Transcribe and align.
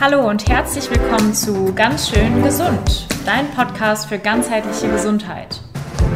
Hallo 0.00 0.28
und 0.28 0.48
herzlich 0.48 0.88
willkommen 0.92 1.34
zu 1.34 1.74
Ganz 1.74 2.08
schön 2.08 2.40
gesund, 2.44 3.08
dein 3.26 3.50
Podcast 3.50 4.06
für 4.06 4.20
ganzheitliche 4.20 4.88
Gesundheit. 4.88 5.60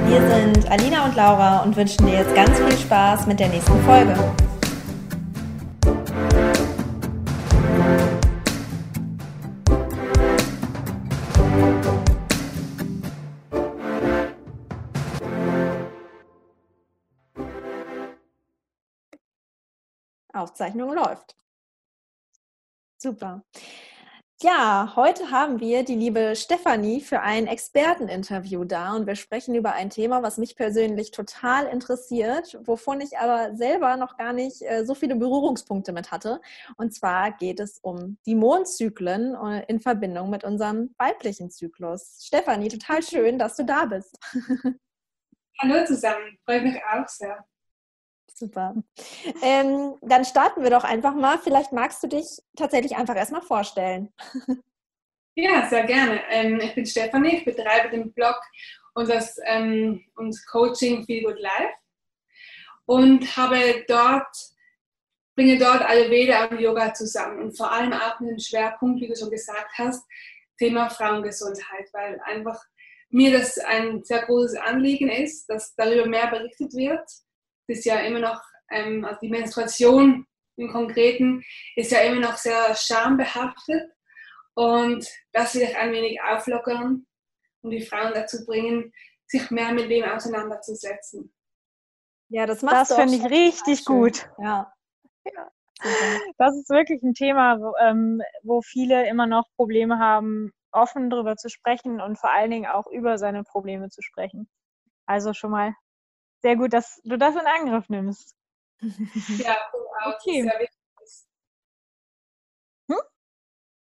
Wir 0.06 0.20
sind 0.20 0.70
Alina 0.70 1.04
und 1.04 1.16
Laura 1.16 1.64
und 1.64 1.74
wünschen 1.74 2.06
dir 2.06 2.18
jetzt 2.18 2.32
ganz 2.32 2.56
viel 2.60 2.78
Spaß 2.78 3.26
mit 3.26 3.40
der 3.40 3.48
nächsten 3.48 3.82
Folge. 3.82 4.14
Aufzeichnung 20.32 20.94
läuft. 20.94 21.34
Super. 23.02 23.42
Ja, 24.42 24.92
heute 24.94 25.32
haben 25.32 25.58
wir 25.58 25.84
die 25.84 25.96
liebe 25.96 26.36
Stefanie 26.36 27.00
für 27.00 27.20
ein 27.20 27.48
Experteninterview 27.48 28.64
da 28.64 28.94
und 28.94 29.08
wir 29.08 29.16
sprechen 29.16 29.56
über 29.56 29.72
ein 29.72 29.90
Thema, 29.90 30.22
was 30.22 30.38
mich 30.38 30.54
persönlich 30.54 31.10
total 31.10 31.66
interessiert, 31.66 32.56
wovon 32.62 33.00
ich 33.00 33.18
aber 33.18 33.56
selber 33.56 33.96
noch 33.96 34.16
gar 34.16 34.32
nicht 34.32 34.62
äh, 34.62 34.84
so 34.84 34.94
viele 34.94 35.16
Berührungspunkte 35.16 35.92
mit 35.92 36.12
hatte. 36.12 36.40
Und 36.76 36.94
zwar 36.94 37.32
geht 37.32 37.58
es 37.58 37.80
um 37.82 38.18
die 38.24 38.36
Mondzyklen 38.36 39.34
äh, 39.34 39.64
in 39.66 39.80
Verbindung 39.80 40.30
mit 40.30 40.44
unserem 40.44 40.94
weiblichen 40.96 41.50
Zyklus. 41.50 42.20
Stefanie, 42.24 42.68
total 42.68 43.02
schön, 43.02 43.36
dass 43.36 43.56
du 43.56 43.64
da 43.64 43.86
bist. 43.86 44.16
Hallo 45.60 45.84
zusammen, 45.86 46.38
freut 46.44 46.62
mich 46.62 46.80
auch 46.84 47.08
sehr. 47.08 47.44
Super. 48.26 48.74
Ähm, 49.42 49.94
dann 50.00 50.24
starten 50.24 50.62
wir 50.62 50.70
doch 50.70 50.84
einfach 50.84 51.14
mal. 51.14 51.38
Vielleicht 51.38 51.72
magst 51.72 52.02
du 52.02 52.08
dich 52.08 52.26
tatsächlich 52.56 52.96
einfach 52.96 53.16
erstmal 53.16 53.42
vorstellen. 53.42 54.12
Ja, 55.34 55.66
sehr 55.66 55.84
gerne. 55.84 56.20
Ähm, 56.28 56.60
ich 56.60 56.74
bin 56.74 56.84
Stefanie, 56.84 57.36
ich 57.36 57.44
betreibe 57.46 57.88
den 57.88 58.12
Blog 58.12 58.36
und 58.92 59.08
das 59.08 59.38
ähm, 59.46 60.04
und 60.16 60.36
Coaching 60.46 61.06
Feel 61.06 61.22
Good 61.24 61.40
Life 61.40 61.74
und 62.84 63.34
habe 63.34 63.82
dort 63.88 64.28
bringe 65.34 65.58
dort 65.58 65.80
Ayurveda 65.82 66.46
und 66.46 66.60
Yoga 66.60 66.92
zusammen 66.92 67.40
und 67.40 67.56
vor 67.56 67.72
allem 67.72 67.94
auch 67.94 68.18
dem 68.18 68.38
Schwerpunkt, 68.38 69.00
wie 69.00 69.08
du 69.08 69.16
schon 69.16 69.30
gesagt 69.30 69.70
hast, 69.78 70.04
Thema 70.58 70.90
Frauengesundheit, 70.90 71.88
weil 71.94 72.20
einfach 72.26 72.62
mir 73.08 73.32
das 73.38 73.58
ein 73.58 74.04
sehr 74.04 74.26
großes 74.26 74.58
Anliegen 74.58 75.08
ist, 75.08 75.46
dass 75.46 75.74
darüber 75.74 76.06
mehr 76.06 76.26
berichtet 76.28 76.74
wird 76.74 77.08
ist 77.66 77.84
ja 77.84 78.00
immer 78.00 78.18
noch, 78.18 78.40
ähm, 78.70 79.04
also 79.04 79.18
die 79.20 79.28
Menstruation 79.28 80.26
im 80.56 80.70
Konkreten 80.70 81.42
ist 81.76 81.92
ja 81.92 82.00
immer 82.00 82.20
noch 82.20 82.36
sehr 82.36 82.74
schambehaftet 82.74 83.90
und 84.54 85.06
das 85.32 85.54
will 85.54 85.62
ich 85.62 85.76
ein 85.76 85.92
wenig 85.92 86.20
auflockern 86.22 87.06
und 87.62 87.70
die 87.70 87.84
Frauen 87.84 88.12
dazu 88.14 88.44
bringen, 88.44 88.92
sich 89.26 89.50
mehr 89.50 89.72
mit 89.72 89.90
dem 89.90 90.04
auseinanderzusetzen. 90.04 91.32
Ja, 92.28 92.46
das 92.46 92.62
macht 92.62 92.74
Das 92.74 92.94
finde 92.94 93.14
ich 93.14 93.24
richtig 93.24 93.84
gut. 93.84 94.28
Ja. 94.38 94.72
ja. 95.24 95.50
Das 96.38 96.56
ist 96.56 96.70
wirklich 96.70 97.02
ein 97.02 97.14
Thema, 97.14 97.58
wo, 97.58 97.74
ähm, 97.80 98.22
wo 98.42 98.62
viele 98.62 99.08
immer 99.08 99.26
noch 99.26 99.44
Probleme 99.56 99.98
haben, 99.98 100.52
offen 100.70 101.10
darüber 101.10 101.36
zu 101.36 101.48
sprechen 101.48 102.00
und 102.00 102.18
vor 102.18 102.30
allen 102.30 102.50
Dingen 102.50 102.66
auch 102.66 102.86
über 102.86 103.18
seine 103.18 103.42
Probleme 103.44 103.88
zu 103.88 104.00
sprechen. 104.00 104.48
Also 105.06 105.32
schon 105.32 105.50
mal 105.50 105.74
sehr 106.42 106.56
gut, 106.56 106.72
dass 106.72 107.00
du 107.04 107.16
das 107.16 107.34
in 107.34 107.46
Angriff 107.46 107.88
nimmst. 107.88 108.36
Ja, 109.38 109.56
auch 110.02 110.14
okay. 110.16 110.42
sehr 110.42 110.58
wichtig. 110.58 110.78
Hm? 112.90 112.98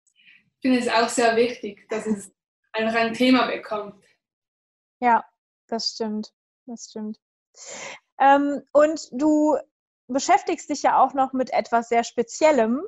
Ich 0.04 0.60
finde 0.60 0.78
es 0.78 0.88
auch 0.88 1.08
sehr 1.08 1.34
wichtig, 1.34 1.88
dass 1.88 2.06
es 2.06 2.32
einfach 2.72 2.94
ein 2.94 3.14
Thema 3.14 3.46
bekommt. 3.46 4.04
Ja, 5.00 5.24
das 5.66 5.90
stimmt. 5.90 6.32
Das 6.66 6.88
stimmt. 6.88 7.18
Ähm, 8.20 8.62
und 8.72 9.08
du 9.10 9.58
beschäftigst 10.06 10.70
dich 10.70 10.84
ja 10.84 11.02
auch 11.02 11.14
noch 11.14 11.32
mit 11.32 11.52
etwas 11.52 11.88
sehr 11.88 12.04
Speziellem, 12.04 12.82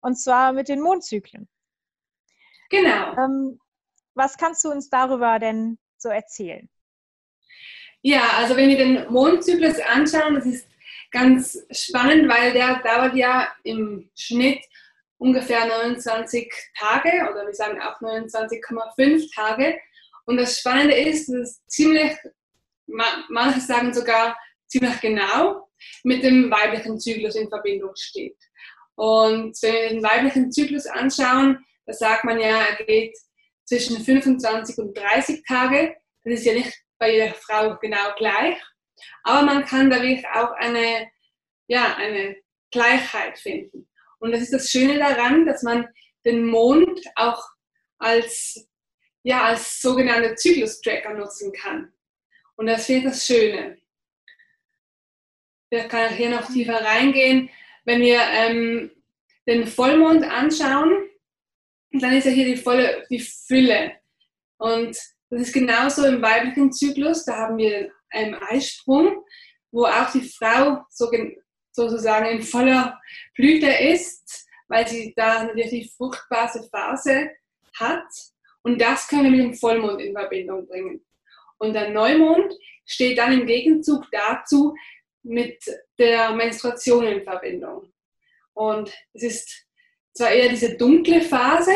und 0.00 0.14
zwar 0.14 0.52
mit 0.52 0.68
den 0.68 0.80
Mondzyklen. 0.80 1.48
Genau. 2.70 3.16
Ähm, 3.16 3.60
was 4.14 4.36
kannst 4.36 4.64
du 4.64 4.70
uns 4.70 4.88
darüber 4.88 5.40
denn 5.40 5.78
so 5.96 6.08
erzählen? 6.08 6.70
Ja, 8.02 8.30
also 8.38 8.56
wenn 8.56 8.68
wir 8.68 8.78
den 8.78 9.12
Mondzyklus 9.12 9.78
anschauen, 9.80 10.34
das 10.34 10.46
ist 10.46 10.66
ganz 11.10 11.58
spannend, 11.70 12.28
weil 12.30 12.52
der 12.52 12.80
dauert 12.82 13.14
ja 13.14 13.52
im 13.62 14.10
Schnitt 14.16 14.64
ungefähr 15.18 15.66
29 15.66 16.50
Tage 16.78 17.28
oder 17.30 17.46
wir 17.46 17.52
sagen 17.52 17.80
auch 17.80 18.00
29,5 18.00 19.34
Tage. 19.34 19.78
Und 20.24 20.38
das 20.38 20.60
Spannende 20.60 20.94
ist, 20.94 21.28
dass 21.28 21.36
es 21.36 21.66
ziemlich, 21.66 22.16
manche 22.86 23.60
sagen 23.60 23.92
sogar 23.92 24.36
ziemlich 24.66 24.98
genau 25.00 25.68
mit 26.04 26.22
dem 26.22 26.50
weiblichen 26.50 26.98
Zyklus 26.98 27.34
in 27.34 27.48
Verbindung 27.48 27.90
steht. 27.96 28.38
Und 28.94 29.60
wenn 29.62 29.74
wir 29.74 29.88
den 29.90 30.02
weiblichen 30.02 30.52
Zyklus 30.52 30.86
anschauen, 30.86 31.64
da 31.86 31.92
sagt 31.92 32.24
man 32.24 32.38
ja, 32.40 32.62
er 32.62 32.84
geht 32.84 33.16
zwischen 33.64 34.02
25 34.02 34.78
und 34.78 34.96
30 34.96 35.42
Tage. 35.46 35.96
Das 36.24 36.34
ist 36.34 36.46
ja 36.46 36.54
nicht 36.54 36.72
bei 37.00 37.14
jeder 37.14 37.34
Frau 37.34 37.76
genau 37.78 38.14
gleich. 38.16 38.56
Aber 39.24 39.42
man 39.42 39.64
kann 39.64 39.90
dadurch 39.90 40.24
auch 40.28 40.52
eine, 40.52 41.10
ja, 41.66 41.96
eine 41.96 42.36
Gleichheit 42.70 43.38
finden. 43.38 43.88
Und 44.18 44.32
das 44.32 44.42
ist 44.42 44.52
das 44.52 44.70
Schöne 44.70 44.98
daran, 44.98 45.46
dass 45.46 45.62
man 45.62 45.88
den 46.24 46.46
Mond 46.46 47.00
auch 47.16 47.42
als, 47.98 48.68
ja, 49.22 49.44
als 49.44 49.80
sogenannte 49.80 50.34
Zyklus-Tracker 50.34 51.14
nutzen 51.14 51.52
kann. 51.52 51.92
Und 52.56 52.66
das 52.66 52.88
ich 52.88 53.02
das 53.02 53.26
Schöne. 53.26 53.78
Wir 55.70 55.88
können 55.88 56.14
hier 56.14 56.30
noch 56.30 56.52
tiefer 56.52 56.84
reingehen. 56.84 57.48
Wenn 57.84 58.02
wir 58.02 58.20
ähm, 58.20 58.90
den 59.46 59.66
Vollmond 59.66 60.24
anschauen, 60.24 61.08
dann 61.92 62.12
ist 62.12 62.26
ja 62.26 62.32
hier 62.32 62.44
die 62.44 62.56
volle 62.56 63.06
die 63.08 63.20
Fülle. 63.20 63.96
Und 64.58 64.98
das 65.30 65.42
ist 65.42 65.54
genauso 65.54 66.04
im 66.04 66.20
weiblichen 66.20 66.72
Zyklus. 66.72 67.24
Da 67.24 67.36
haben 67.36 67.56
wir 67.56 67.90
einen 68.10 68.34
Eisprung, 68.34 69.24
wo 69.70 69.84
auch 69.84 70.10
die 70.10 70.28
Frau 70.28 70.84
sozusagen 71.70 72.26
in 72.26 72.42
voller 72.42 73.00
Blüte 73.34 73.70
ist, 73.70 74.48
weil 74.68 74.86
sie 74.88 75.14
da 75.16 75.44
natürlich 75.44 75.70
die 75.70 75.90
fruchtbare 75.96 76.68
Phase 76.70 77.30
hat. 77.78 78.04
Und 78.62 78.80
das 78.80 79.06
können 79.06 79.24
wir 79.24 79.30
mit 79.30 79.40
dem 79.40 79.54
Vollmond 79.54 80.00
in 80.00 80.14
Verbindung 80.14 80.66
bringen. 80.66 81.04
Und 81.58 81.74
der 81.74 81.90
Neumond 81.90 82.52
steht 82.84 83.18
dann 83.18 83.32
im 83.32 83.46
Gegenzug 83.46 84.06
dazu 84.10 84.74
mit 85.22 85.62
der 85.98 86.32
Menstruation 86.32 87.06
in 87.06 87.22
Verbindung. 87.22 87.92
Und 88.52 88.92
es 89.12 89.22
ist 89.22 89.66
zwar 90.12 90.30
eher 90.30 90.48
diese 90.48 90.76
dunkle 90.76 91.20
Phase, 91.20 91.72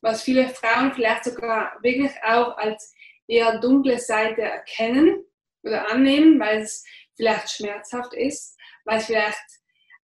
was 0.00 0.22
viele 0.22 0.48
Frauen 0.48 0.92
vielleicht 0.92 1.24
sogar 1.24 1.76
wirklich 1.82 2.12
auch 2.22 2.56
als 2.56 2.94
eher 3.28 3.58
dunkle 3.60 3.98
Seite 3.98 4.42
erkennen 4.42 5.24
oder 5.62 5.90
annehmen, 5.90 6.40
weil 6.40 6.62
es 6.62 6.84
vielleicht 7.14 7.50
schmerzhaft 7.50 8.14
ist, 8.14 8.56
weil 8.84 8.98
es 8.98 9.06
vielleicht 9.06 9.44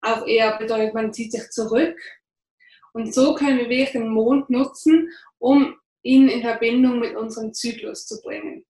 auch 0.01 0.25
eher 0.27 0.57
bedeutet, 0.57 0.93
man 0.93 1.11
zieht 1.11 1.31
sich 1.31 1.49
zurück. 1.49 1.99
Und 2.93 3.13
so 3.13 3.33
können 3.33 3.57
wir 3.57 3.69
wirklich 3.69 3.91
den 3.91 4.07
Mond 4.09 4.49
nutzen, 4.49 5.09
um 5.39 5.75
ihn 6.03 6.29
in 6.29 6.41
Verbindung 6.41 6.99
mit 6.99 7.15
unserem 7.15 7.53
Zyklus 7.53 8.05
zu 8.05 8.21
bringen. 8.21 8.65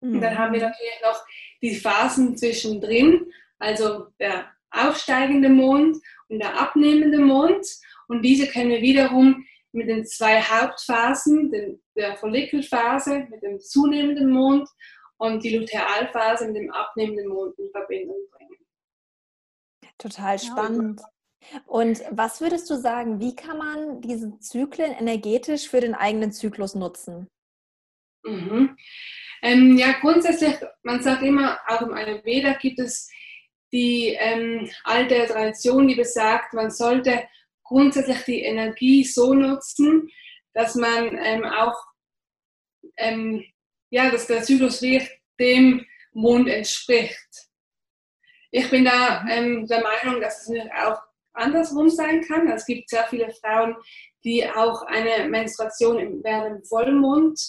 Mhm. 0.00 0.14
Und 0.14 0.20
dann 0.20 0.36
haben 0.36 0.52
wir 0.52 0.60
mhm. 0.60 0.66
natürlich 0.66 1.00
noch 1.02 1.24
die 1.62 1.76
Phasen 1.76 2.36
zwischendrin, 2.36 3.32
also 3.58 4.08
der 4.18 4.50
aufsteigende 4.70 5.48
Mond 5.48 5.98
und 6.28 6.40
der 6.40 6.60
abnehmende 6.60 7.18
Mond. 7.18 7.66
Und 8.08 8.22
diese 8.22 8.48
können 8.48 8.70
wir 8.70 8.82
wiederum 8.82 9.46
mit 9.72 9.88
den 9.88 10.04
zwei 10.04 10.40
Hauptphasen, 10.40 11.50
den, 11.50 11.82
der 11.96 12.16
Follikelphase 12.16 13.26
mit 13.30 13.42
dem 13.42 13.60
zunehmenden 13.60 14.30
Mond 14.30 14.68
und 15.18 15.42
die 15.44 15.56
Lutealphase 15.56 16.46
mit 16.46 16.56
dem 16.56 16.70
abnehmenden 16.70 17.28
Mond 17.28 17.58
in 17.58 17.70
Verbindung 17.70 18.18
bringen. 18.30 18.56
Total 19.98 20.38
spannend. 20.38 21.00
Und 21.66 22.02
was 22.10 22.40
würdest 22.40 22.70
du 22.70 22.76
sagen, 22.76 23.20
wie 23.20 23.34
kann 23.34 23.58
man 23.58 24.00
diese 24.00 24.38
Zyklen 24.38 24.92
energetisch 24.92 25.68
für 25.68 25.80
den 25.80 25.94
eigenen 25.94 26.32
Zyklus 26.32 26.74
nutzen? 26.74 27.28
Mhm. 28.24 28.76
Ähm, 29.42 29.76
ja, 29.76 29.92
grundsätzlich, 30.00 30.54
man 30.82 31.02
sagt 31.02 31.22
immer, 31.22 31.58
auch 31.66 31.82
im 31.82 31.94
Ayurveda 31.94 32.54
gibt 32.54 32.78
es 32.78 33.10
die 33.72 34.16
ähm, 34.18 34.70
alte 34.84 35.26
Tradition, 35.26 35.88
die 35.88 35.96
besagt, 35.96 36.52
man 36.52 36.70
sollte 36.70 37.24
grundsätzlich 37.64 38.22
die 38.24 38.42
Energie 38.42 39.04
so 39.04 39.34
nutzen, 39.34 40.08
dass 40.54 40.74
man 40.74 41.16
ähm, 41.18 41.44
auch, 41.44 41.76
ähm, 42.96 43.44
ja, 43.90 44.10
dass 44.10 44.26
der 44.26 44.42
Zyklus 44.42 44.82
wirklich 44.82 45.10
dem 45.38 45.84
Mond 46.12 46.48
entspricht. 46.48 47.48
Ich 48.50 48.68
bin 48.70 48.84
da 48.84 49.24
ähm, 49.28 49.66
der 49.66 49.82
Meinung, 49.82 50.20
dass 50.20 50.46
es 50.46 50.58
auch 50.84 51.00
andersrum 51.32 51.88
sein 51.88 52.22
kann. 52.22 52.48
Es 52.48 52.66
gibt 52.66 52.90
sehr 52.90 53.04
viele 53.04 53.30
Frauen, 53.32 53.76
die 54.24 54.46
auch 54.48 54.82
eine 54.82 55.28
Menstruation 55.28 56.22
während 56.22 56.58
dem 56.58 56.64
Vollmond 56.64 57.40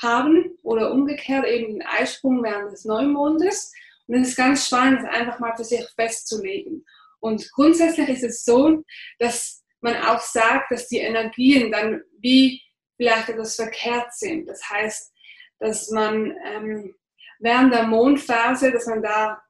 haben 0.00 0.56
oder 0.62 0.92
umgekehrt 0.92 1.46
eben 1.46 1.78
den 1.78 1.86
Eisprung 1.86 2.42
während 2.42 2.72
des 2.72 2.84
Neumondes. 2.84 3.72
Und 4.06 4.14
es 4.14 4.28
ist 4.28 4.36
ganz 4.36 4.66
spannend, 4.66 5.02
das 5.02 5.10
einfach 5.10 5.38
mal 5.40 5.56
für 5.56 5.64
sich 5.64 5.84
festzulegen. 5.96 6.84
Und 7.20 7.50
grundsätzlich 7.52 8.08
ist 8.08 8.24
es 8.24 8.44
so, 8.44 8.82
dass 9.18 9.64
man 9.80 9.96
auch 10.02 10.20
sagt, 10.20 10.70
dass 10.70 10.88
die 10.88 10.98
Energien 10.98 11.70
dann 11.70 12.02
wie 12.18 12.62
vielleicht 12.96 13.28
etwas 13.28 13.56
verkehrt 13.56 14.14
sind. 14.14 14.48
Das 14.48 14.68
heißt, 14.68 15.12
dass 15.58 15.90
man 15.90 16.36
ähm, 16.44 16.94
während 17.38 17.72
der 17.72 17.84
Mondphase, 17.84 18.72
dass 18.72 18.86
man 18.86 19.02
da 19.02 19.42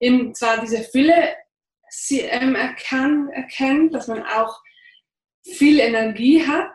eben 0.00 0.34
zwar 0.34 0.60
diese 0.60 0.82
Fülle 0.82 1.36
ähm, 2.10 2.54
erkan, 2.54 3.28
erkennt, 3.30 3.94
dass 3.94 4.08
man 4.08 4.22
auch 4.24 4.60
viel 5.44 5.80
Energie 5.80 6.46
hat. 6.46 6.74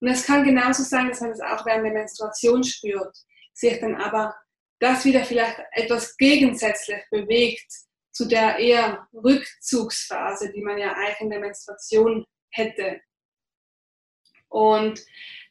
Und 0.00 0.08
es 0.08 0.26
kann 0.26 0.44
genauso 0.44 0.82
sein, 0.82 1.08
dass 1.08 1.20
man 1.20 1.30
das 1.30 1.40
auch 1.40 1.64
während 1.66 1.84
der 1.84 1.92
Menstruation 1.92 2.64
spürt, 2.64 3.16
sich 3.52 3.78
dann 3.80 3.96
aber 3.96 4.34
das 4.78 5.04
wieder 5.04 5.24
vielleicht 5.24 5.58
etwas 5.72 6.16
gegensätzlich 6.16 7.02
bewegt 7.10 7.70
zu 8.20 8.28
der 8.28 8.58
eher 8.58 9.08
Rückzugsphase, 9.14 10.52
die 10.52 10.60
man 10.60 10.76
ja 10.76 10.92
eigentlich 10.92 11.20
in 11.22 11.30
der 11.30 11.40
Menstruation 11.40 12.26
hätte. 12.50 13.00
Und 14.50 15.02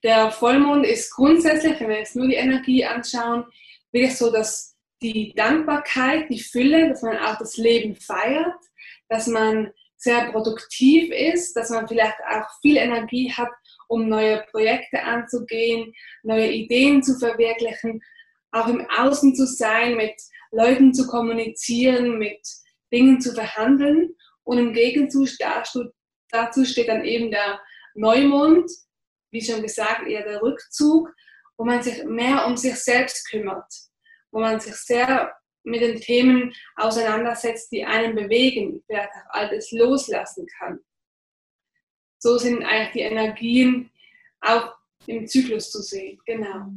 der 0.04 0.30
Vollmond 0.30 0.86
ist 0.86 1.10
grundsätzlich, 1.10 1.80
wenn 1.80 1.90
wir 1.90 1.98
jetzt 1.98 2.16
nur 2.16 2.28
die 2.28 2.36
Energie 2.36 2.86
anschauen, 2.86 3.46
wirklich 3.92 4.16
so, 4.16 4.32
dass 4.32 4.78
die 5.02 5.34
Dankbarkeit, 5.34 6.30
die 6.30 6.42
Fülle, 6.44 6.90
dass 6.90 7.02
man 7.02 7.18
auch 7.18 7.40
das 7.40 7.58
Leben 7.58 7.96
feiert, 7.96 8.62
dass 9.08 9.26
man 9.26 9.74
sehr 9.98 10.32
produktiv 10.32 11.12
ist, 11.12 11.56
dass 11.56 11.72
man 11.72 11.88
vielleicht 11.88 12.20
auch 12.30 12.46
viel 12.62 12.78
Energie 12.78 13.34
hat, 13.34 13.50
um 13.88 14.08
neue 14.08 14.46
Projekte 14.52 15.02
anzugehen, 15.02 15.92
neue 16.22 16.52
Ideen 16.52 17.02
zu 17.02 17.18
verwirklichen, 17.18 18.04
auch 18.52 18.68
im 18.68 18.86
Außen 18.90 19.36
zu 19.36 19.46
sein, 19.46 19.96
mit 19.96 20.16
Leuten 20.52 20.94
zu 20.94 21.08
kommunizieren, 21.08 22.18
mit 22.18 22.42
Dingen 22.92 23.22
zu 23.22 23.34
verhandeln. 23.34 24.16
Und 24.44 24.58
im 24.58 24.74
Gegenzug 24.74 25.28
dazu 25.40 26.66
steht 26.66 26.88
dann 26.88 27.06
eben 27.06 27.32
der 27.32 27.60
Neumond, 27.94 28.70
wie 29.32 29.42
schon 29.42 29.62
gesagt, 29.62 30.08
eher 30.08 30.24
der 30.24 30.42
Rückzug, 30.42 31.14
wo 31.58 31.66
man 31.66 31.84
sich 31.84 32.04
mehr 32.06 32.48
um 32.48 32.58
sich 32.58 32.76
selbst 32.76 33.30
kümmert, 33.30 33.72
wo 34.32 34.40
man 34.40 34.60
sich 34.60 34.76
sehr 34.76 35.34
mit 35.64 35.82
den 35.82 36.00
Themen 36.00 36.54
auseinandersetzt, 36.78 37.72
die 37.72 37.86
einen 37.86 38.16
bewegen, 38.16 38.82
vielleicht 38.88 39.10
auch 39.10 39.34
alles 39.34 39.72
loslassen 39.72 40.48
kann. 40.58 40.80
So 42.18 42.38
sind 42.38 42.64
eigentlich 42.64 42.94
die 42.94 43.02
Energien 43.02 43.92
auch 44.42 44.74
im 45.06 45.28
Zyklus 45.28 45.70
zu 45.72 45.82
sehen. 45.82 46.20
Genau. 46.26 46.68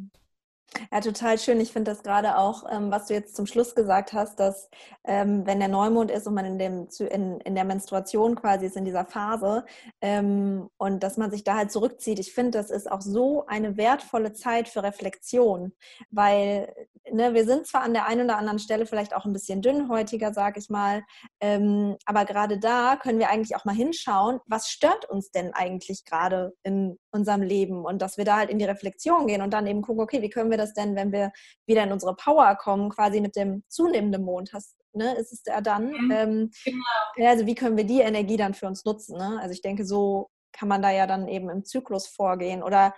Ja, 0.91 1.01
total 1.01 1.39
schön. 1.39 1.61
Ich 1.61 1.73
finde 1.73 1.91
das 1.91 2.03
gerade 2.03 2.39
auch, 2.39 2.65
ähm, 2.71 2.91
was 2.91 3.07
du 3.07 3.15
jetzt 3.15 3.37
zum 3.37 3.47
Schluss 3.47 3.75
gesagt 3.75 4.13
hast, 4.13 4.41
dass 4.41 4.71
ähm, 5.05 5.47
wenn 5.47 5.59
der 5.59 5.69
Neumond 5.69 6.11
ist 6.11 6.27
und 6.27 6.35
man 6.35 6.45
in, 6.47 6.59
dem, 6.59 6.89
in, 7.11 7.41
in 7.41 7.55
der 7.55 7.65
Menstruation 7.65 8.37
quasi 8.37 8.67
ist, 8.67 8.77
in 8.77 8.85
dieser 8.85 9.05
Phase, 9.05 9.65
ähm, 10.01 10.71
und 10.79 11.03
dass 11.03 11.17
man 11.19 11.31
sich 11.31 11.45
da 11.45 11.57
halt 11.57 11.71
zurückzieht. 11.73 12.19
Ich 12.19 12.33
finde, 12.33 12.53
das 12.53 12.71
ist 12.71 12.91
auch 12.91 13.03
so 13.03 13.47
eine 13.47 13.77
wertvolle 13.77 14.33
Zeit 14.33 14.69
für 14.69 14.83
Reflexion, 14.83 15.73
weil 16.11 16.75
ne, 17.13 17.35
wir 17.35 17.45
sind 17.45 17.67
zwar 17.67 17.83
an 17.83 17.93
der 17.93 18.07
einen 18.07 18.25
oder 18.25 18.39
anderen 18.39 18.59
Stelle 18.59 18.87
vielleicht 18.87 19.15
auch 19.15 19.25
ein 19.25 19.33
bisschen 19.33 19.63
dünnhäutiger, 19.63 20.33
sag 20.33 20.57
ich 20.57 20.69
mal, 20.71 21.05
ähm, 21.41 21.97
aber 22.05 22.25
gerade 22.25 22.59
da 22.59 22.97
können 22.97 23.19
wir 23.19 23.31
eigentlich 23.31 23.57
auch 23.57 23.65
mal 23.65 23.75
hinschauen, 23.75 24.41
was 24.47 24.71
stört 24.71 25.09
uns 25.09 25.31
denn 25.31 25.53
eigentlich 25.55 26.05
gerade 26.05 26.55
in 26.63 26.99
unserem 27.11 27.43
Leben 27.43 27.85
und 27.85 28.03
dass 28.03 28.17
wir 28.17 28.25
da 28.25 28.39
halt 28.39 28.51
in 28.51 28.59
die 28.59 28.65
Reflexion 28.65 29.27
gehen 29.27 29.43
und 29.43 29.53
dann 29.53 29.67
eben 29.67 29.83
gucken, 29.83 30.03
okay, 30.03 30.23
wie 30.23 30.31
können 30.31 30.51
wir 30.51 30.59
das 30.59 30.75
denn, 30.75 30.97
wenn 30.97 31.13
wir 31.13 31.33
wieder 31.67 31.85
in 31.85 31.93
unsere 31.93 32.15
Power 32.17 32.57
kommen, 32.57 32.91
quasi 32.91 33.21
mit 33.21 33.37
dem 33.37 33.63
zunehmenden 33.69 34.25
Mond, 34.25 34.53
hast, 34.53 34.77
ne, 34.93 35.15
ist 35.15 35.33
es 35.33 35.43
ja 35.47 35.61
dann, 35.61 35.91
mhm, 35.91 36.11
ähm, 36.11 36.51
genau. 36.65 37.29
also 37.29 37.47
wie 37.47 37.55
können 37.55 37.77
wir 37.77 37.85
die 37.85 38.01
Energie 38.01 38.37
dann 38.37 38.55
für 38.55 38.67
uns 38.67 38.85
nutzen? 38.85 39.17
Ne? 39.17 39.39
Also 39.41 39.53
ich 39.53 39.63
denke, 39.63 39.85
so 39.85 40.31
kann 40.53 40.69
man 40.69 40.83
da 40.83 40.91
ja 40.91 41.07
dann 41.07 41.29
eben 41.29 41.49
im 41.49 41.65
Zyklus 41.65 42.07
vorgehen 42.07 42.63
oder 42.63 42.95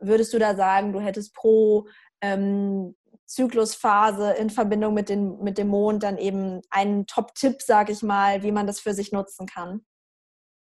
würdest 0.00 0.32
du 0.32 0.38
da 0.38 0.54
sagen, 0.54 0.92
du 0.92 1.00
hättest 1.00 1.34
pro 1.34 1.86
ähm, 2.22 2.94
Zyklusphase 3.30 4.32
in 4.32 4.50
Verbindung 4.50 4.92
mit, 4.92 5.08
den, 5.08 5.38
mit 5.38 5.56
dem 5.56 5.68
Mond 5.68 6.02
dann 6.02 6.18
eben 6.18 6.62
einen 6.68 7.06
Top-Tipp, 7.06 7.62
sage 7.62 7.92
ich 7.92 8.02
mal, 8.02 8.42
wie 8.42 8.50
man 8.50 8.66
das 8.66 8.80
für 8.80 8.92
sich 8.92 9.12
nutzen 9.12 9.46
kann? 9.46 9.86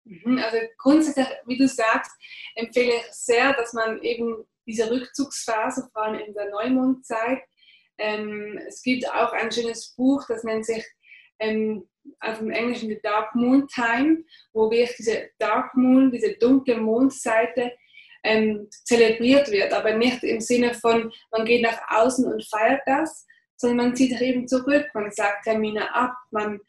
Mhm, 0.05 0.39
also 0.39 0.57
grundsätzlich, 0.79 1.27
wie 1.45 1.57
du 1.57 1.67
sagst, 1.67 2.11
empfehle 2.55 2.93
ich 2.95 3.05
sehr, 3.11 3.53
dass 3.53 3.73
man 3.73 4.01
eben 4.01 4.43
diese 4.65 4.89
Rückzugsphase, 4.89 5.89
vor 5.93 6.03
allem 6.03 6.19
in 6.19 6.33
der 6.33 6.49
Neumondzeit, 6.49 7.43
ähm, 7.99 8.59
es 8.67 8.81
gibt 8.81 9.07
auch 9.11 9.31
ein 9.31 9.51
schönes 9.51 9.93
Buch, 9.95 10.25
das 10.27 10.43
nennt 10.43 10.65
sich 10.65 10.83
ähm, 11.39 11.87
auf 12.19 12.39
dem 12.39 12.49
Englischen 12.49 12.89
The 12.89 12.99
Dark 13.03 13.35
Moon 13.35 13.67
Time, 13.67 14.23
wo 14.53 14.71
wirklich 14.71 14.97
diese 14.97 15.29
Dark 15.37 15.75
Moon, 15.75 16.11
diese 16.11 16.33
dunkle 16.37 16.77
Mondseite 16.77 17.71
ähm, 18.25 18.67
zelebriert 18.83 19.51
wird, 19.51 19.71
aber 19.71 19.93
nicht 19.93 20.23
im 20.23 20.41
Sinne 20.41 20.73
von, 20.73 21.11
man 21.31 21.45
geht 21.45 21.61
nach 21.61 21.79
außen 21.87 22.25
und 22.25 22.45
feiert 22.47 22.81
das, 22.85 23.25
sondern 23.55 23.87
man 23.87 23.95
zieht 23.95 24.19
eben 24.19 24.47
zurück, 24.47 24.87
man 24.93 25.11
sagt 25.11 25.43
Termine 25.43 25.93
ab, 25.93 26.13
man 26.31 26.59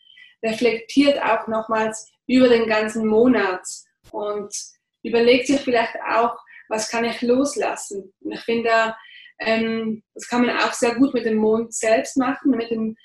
reflektiert 0.44 1.20
auch 1.20 1.48
nochmals 1.48 2.12
über 2.26 2.48
den 2.48 2.68
ganzen 2.68 3.06
Monat 3.06 3.62
und 4.10 4.54
überlegt 5.02 5.46
sich 5.46 5.60
vielleicht 5.60 5.96
auch, 6.08 6.38
was 6.68 6.90
kann 6.90 7.04
ich 7.04 7.22
loslassen. 7.22 8.12
Und 8.20 8.32
ich 8.32 8.40
finde, 8.40 8.94
ähm, 9.38 10.02
das 10.14 10.28
kann 10.28 10.44
man 10.44 10.58
auch 10.58 10.72
sehr 10.72 10.94
gut 10.94 11.14
mit 11.14 11.24
dem 11.24 11.36
Mond 11.36 11.74
selbst 11.74 12.16
machen, 12.16 12.50
mit 12.50 12.70
den 12.70 12.96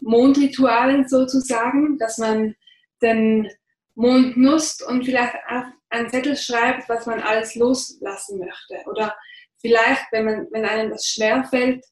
Mondritualen 0.00 1.08
sozusagen, 1.08 1.98
dass 1.98 2.18
man 2.18 2.54
den 3.02 3.48
Mond 3.94 4.36
nutzt 4.36 4.82
und 4.82 5.04
vielleicht 5.04 5.34
auch 5.48 5.64
einen 5.90 6.10
Zettel 6.10 6.36
schreibt, 6.36 6.88
was 6.88 7.06
man 7.06 7.20
alles 7.20 7.54
loslassen 7.54 8.38
möchte. 8.38 8.88
Oder 8.88 9.14
vielleicht, 9.60 10.04
wenn, 10.10 10.24
man, 10.24 10.48
wenn 10.50 10.64
einem 10.64 10.90
das 10.90 11.06
schwerfällt, 11.06 11.84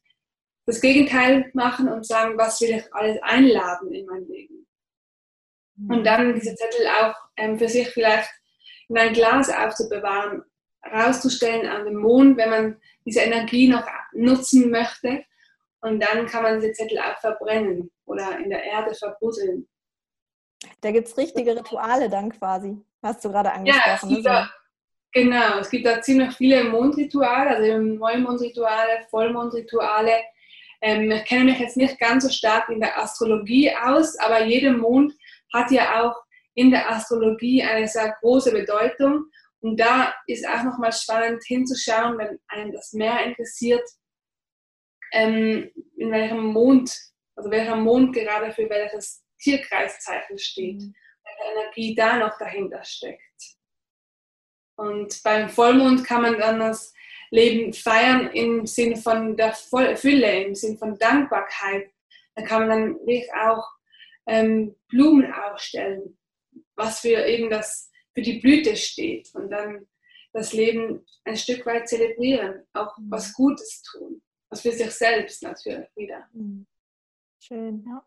das 0.67 0.81
Gegenteil 0.81 1.51
machen 1.55 1.89
und 1.89 2.07
sagen, 2.07 2.37
was 2.39 2.61
will 2.61 2.71
ich 2.71 2.95
alles 2.95 3.19
einladen 3.23 3.93
in 3.93 4.07
mein 4.07 4.27
Leben. 4.27 4.67
Und 5.89 6.01
mhm. 6.01 6.05
dann 6.05 6.35
diese 6.35 6.55
Zettel 6.55 6.87
auch 6.87 7.15
ähm, 7.37 7.59
für 7.59 7.69
sich 7.69 7.89
vielleicht 7.89 8.31
in 8.89 8.99
ein 8.99 9.13
Glas 9.13 9.49
aufzubewahren, 9.49 10.43
rauszustellen 10.85 11.67
an 11.67 11.85
den 11.85 11.97
Mond, 11.97 12.37
wenn 12.37 12.51
man 12.51 12.81
diese 13.05 13.21
Energie 13.21 13.69
noch 13.69 13.87
nutzen 14.13 14.71
möchte. 14.71 15.25
Und 15.81 16.01
dann 16.01 16.27
kann 16.27 16.43
man 16.43 16.61
diese 16.61 16.73
Zettel 16.73 16.99
auch 16.99 17.19
verbrennen 17.19 17.91
oder 18.05 18.39
in 18.39 18.51
der 18.51 18.63
Erde 18.63 18.95
verbuddeln. 18.95 19.69
Da 20.81 20.91
gibt 20.91 21.09
es 21.09 21.17
richtige 21.17 21.57
Rituale 21.57 22.09
dann 22.09 22.31
quasi, 22.31 22.77
hast 23.03 23.25
du 23.25 23.31
gerade 23.31 23.53
angesprochen. 23.53 24.11
Ja, 24.11 24.17
es 24.17 24.23
da, 24.25 24.51
genau, 25.13 25.59
es 25.59 25.71
gibt 25.71 25.87
da 25.87 26.01
ziemlich 26.01 26.35
viele 26.37 26.65
Mondrituale, 26.65 27.57
also 27.57 27.79
Neumondrituale, 27.79 29.07
Vollmondrituale. 29.11 30.23
Ähm, 30.81 31.11
ich 31.11 31.25
kenne 31.25 31.45
mich 31.45 31.59
jetzt 31.59 31.77
nicht 31.77 31.99
ganz 31.99 32.25
so 32.25 32.31
stark 32.31 32.69
in 32.69 32.81
der 32.81 33.01
Astrologie 33.01 33.71
aus, 33.75 34.19
aber 34.19 34.45
jeder 34.45 34.73
Mond 34.73 35.15
hat 35.53 35.71
ja 35.71 36.03
auch 36.03 36.17
in 36.55 36.71
der 36.71 36.91
Astrologie 36.91 37.63
eine 37.63 37.89
sehr 37.89 38.15
große 38.21 38.53
Bedeutung. 38.53 39.27
Und 39.61 39.79
da 39.79 40.13
ist 40.27 40.47
auch 40.47 40.65
nochmal 40.65 40.93
spannend 40.93 41.43
hinzuschauen, 41.47 42.19
wenn 42.19 42.39
einen 42.49 42.73
das 42.73 42.93
mehr 42.93 43.25
interessiert, 43.25 43.89
ähm, 45.13 45.71
in 45.97 46.11
welchem 46.11 46.47
Mond, 46.47 46.93
also 47.37 47.51
welcher 47.51 47.77
Mond 47.77 48.15
gerade 48.15 48.51
für 48.53 48.69
welches 48.69 49.23
Tierkreiszeichen 49.43 50.39
steht, 50.39 50.81
mhm. 50.81 50.95
welche 51.25 51.53
Energie 51.53 51.95
da 51.95 52.17
noch 52.19 52.39
dahinter 52.39 52.83
steckt. 52.85 53.23
Und 54.77 55.23
beim 55.23 55.49
Vollmond 55.49 56.05
kann 56.05 56.23
man 56.23 56.39
dann 56.39 56.61
das 56.61 56.95
Leben 57.31 57.73
feiern 57.73 58.29
im 58.31 58.67
Sinne 58.67 58.97
von 58.97 59.37
der 59.37 59.55
Fülle, 59.55 60.45
im 60.45 60.55
Sinne 60.55 60.79
von 60.79 60.99
Dankbarkeit. 60.99 61.91
Da 62.35 62.43
kann 62.43 62.67
man 62.67 62.69
dann 62.69 62.95
wirklich 63.07 63.33
auch 63.35 63.65
ähm, 64.27 64.77
Blumen 64.89 65.33
aufstellen, 65.33 66.19
was 66.77 67.01
für 67.01 67.27
eben 67.27 67.51
das, 67.51 67.91
für 68.15 68.23
die 68.23 68.41
Blüte 68.41 68.77
steht 68.77 69.35
und 69.35 69.51
dann 69.51 69.87
das 70.33 70.53
Leben 70.53 71.05
ein 71.25 71.37
Stück 71.37 71.67
weit 71.67 71.89
zelebrieren, 71.89 72.67
auch 72.73 72.97
mhm. 72.99 73.11
was 73.11 73.33
Gutes 73.35 73.83
tun, 73.83 74.23
was 74.49 74.63
für 74.63 74.73
sich 74.73 74.91
selbst 74.91 75.43
natürlich 75.43 75.89
wieder. 75.97 76.29
Mhm. 76.33 76.67
Schön, 77.39 77.85
ja. 77.87 78.07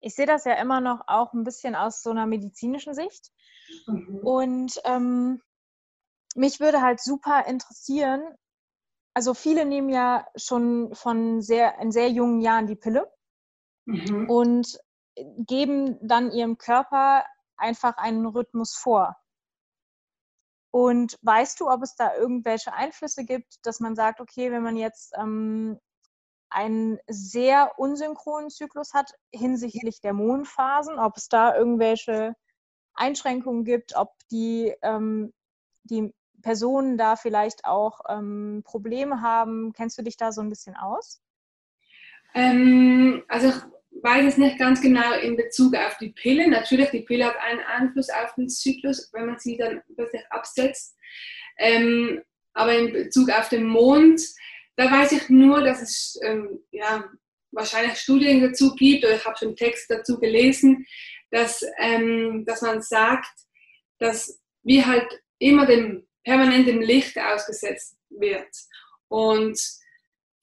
Ich 0.00 0.14
sehe 0.14 0.26
das 0.26 0.44
ja 0.44 0.54
immer 0.54 0.80
noch 0.80 1.02
auch 1.06 1.32
ein 1.32 1.44
bisschen 1.44 1.74
aus 1.74 2.02
so 2.02 2.10
einer 2.10 2.26
medizinischen 2.26 2.94
Sicht. 2.94 3.32
Mhm. 3.86 4.18
Und 4.18 4.80
ähm, 4.84 5.42
mich 6.34 6.60
würde 6.60 6.82
halt 6.82 7.00
super 7.00 7.46
interessieren, 7.46 8.22
also 9.14 9.34
viele 9.34 9.64
nehmen 9.64 9.88
ja 9.88 10.26
schon 10.36 10.94
von 10.94 11.42
sehr, 11.42 11.78
in 11.80 11.90
sehr 11.90 12.10
jungen 12.10 12.40
Jahren 12.40 12.68
die 12.68 12.76
Pille. 12.76 13.12
Mhm. 13.86 14.30
Und 14.30 14.78
geben 15.38 15.98
dann 16.06 16.30
ihrem 16.30 16.58
Körper 16.58 17.24
einfach 17.56 17.96
einen 17.96 18.26
Rhythmus 18.26 18.76
vor. 18.76 19.16
Und 20.70 21.18
weißt 21.22 21.58
du, 21.60 21.68
ob 21.68 21.82
es 21.82 21.96
da 21.96 22.14
irgendwelche 22.14 22.72
Einflüsse 22.72 23.24
gibt, 23.24 23.58
dass 23.66 23.80
man 23.80 23.96
sagt, 23.96 24.20
okay, 24.20 24.52
wenn 24.52 24.62
man 24.62 24.76
jetzt 24.76 25.14
ähm, 25.18 25.80
einen 26.50 26.98
sehr 27.08 27.72
unsynchronen 27.78 28.50
Zyklus 28.50 28.94
hat 28.94 29.12
hinsichtlich 29.32 30.00
der 30.00 30.12
Mondphasen, 30.12 30.98
ob 30.98 31.16
es 31.16 31.28
da 31.28 31.56
irgendwelche 31.56 32.34
Einschränkungen 32.94 33.64
gibt, 33.64 33.96
ob 33.96 34.12
die, 34.30 34.74
ähm, 34.82 35.32
die 35.84 36.12
Personen 36.42 36.98
da 36.98 37.16
vielleicht 37.16 37.64
auch 37.64 38.00
ähm, 38.08 38.62
Probleme 38.64 39.22
haben. 39.22 39.72
Kennst 39.72 39.98
du 39.98 40.02
dich 40.02 40.16
da 40.16 40.32
so 40.32 40.40
ein 40.40 40.48
bisschen 40.48 40.76
aus? 40.76 41.20
Ähm, 42.34 43.24
also 43.28 43.48
ich 43.48 44.02
weiß 44.02 44.26
es 44.26 44.38
nicht 44.38 44.58
ganz 44.58 44.80
genau 44.80 45.12
in 45.14 45.36
Bezug 45.36 45.74
auf 45.74 45.96
die 45.98 46.10
Pille. 46.10 46.48
Natürlich, 46.48 46.90
die 46.90 47.02
Pille 47.02 47.26
hat 47.26 47.36
einen 47.38 47.60
Einfluss 47.60 48.08
auf 48.10 48.34
den 48.34 48.48
Zyklus, 48.48 49.10
wenn 49.12 49.26
man 49.26 49.38
sie 49.38 49.56
dann 49.56 49.82
plötzlich 49.94 50.22
absetzt. 50.30 50.96
Ähm, 51.58 52.22
aber 52.52 52.76
in 52.76 52.92
Bezug 52.92 53.30
auf 53.30 53.48
den 53.48 53.64
Mond, 53.64 54.20
da 54.78 54.88
weiß 54.88 55.10
ich 55.10 55.28
nur, 55.28 55.60
dass 55.60 55.82
es 55.82 56.20
ähm, 56.22 56.60
ja, 56.70 57.04
wahrscheinlich 57.50 57.98
Studien 57.98 58.40
dazu 58.40 58.76
gibt, 58.76 59.04
oder 59.04 59.16
ich 59.16 59.24
habe 59.24 59.36
schon 59.36 59.56
Text 59.56 59.90
dazu 59.90 60.20
gelesen, 60.20 60.86
dass, 61.32 61.64
ähm, 61.78 62.44
dass 62.46 62.62
man 62.62 62.80
sagt, 62.80 63.28
dass 63.98 64.40
wir 64.62 64.86
halt 64.86 65.20
immer 65.40 65.66
dem 65.66 66.06
permanent 66.22 66.68
Licht 66.68 67.18
ausgesetzt 67.18 67.96
wird. 68.08 68.48
Und 69.08 69.60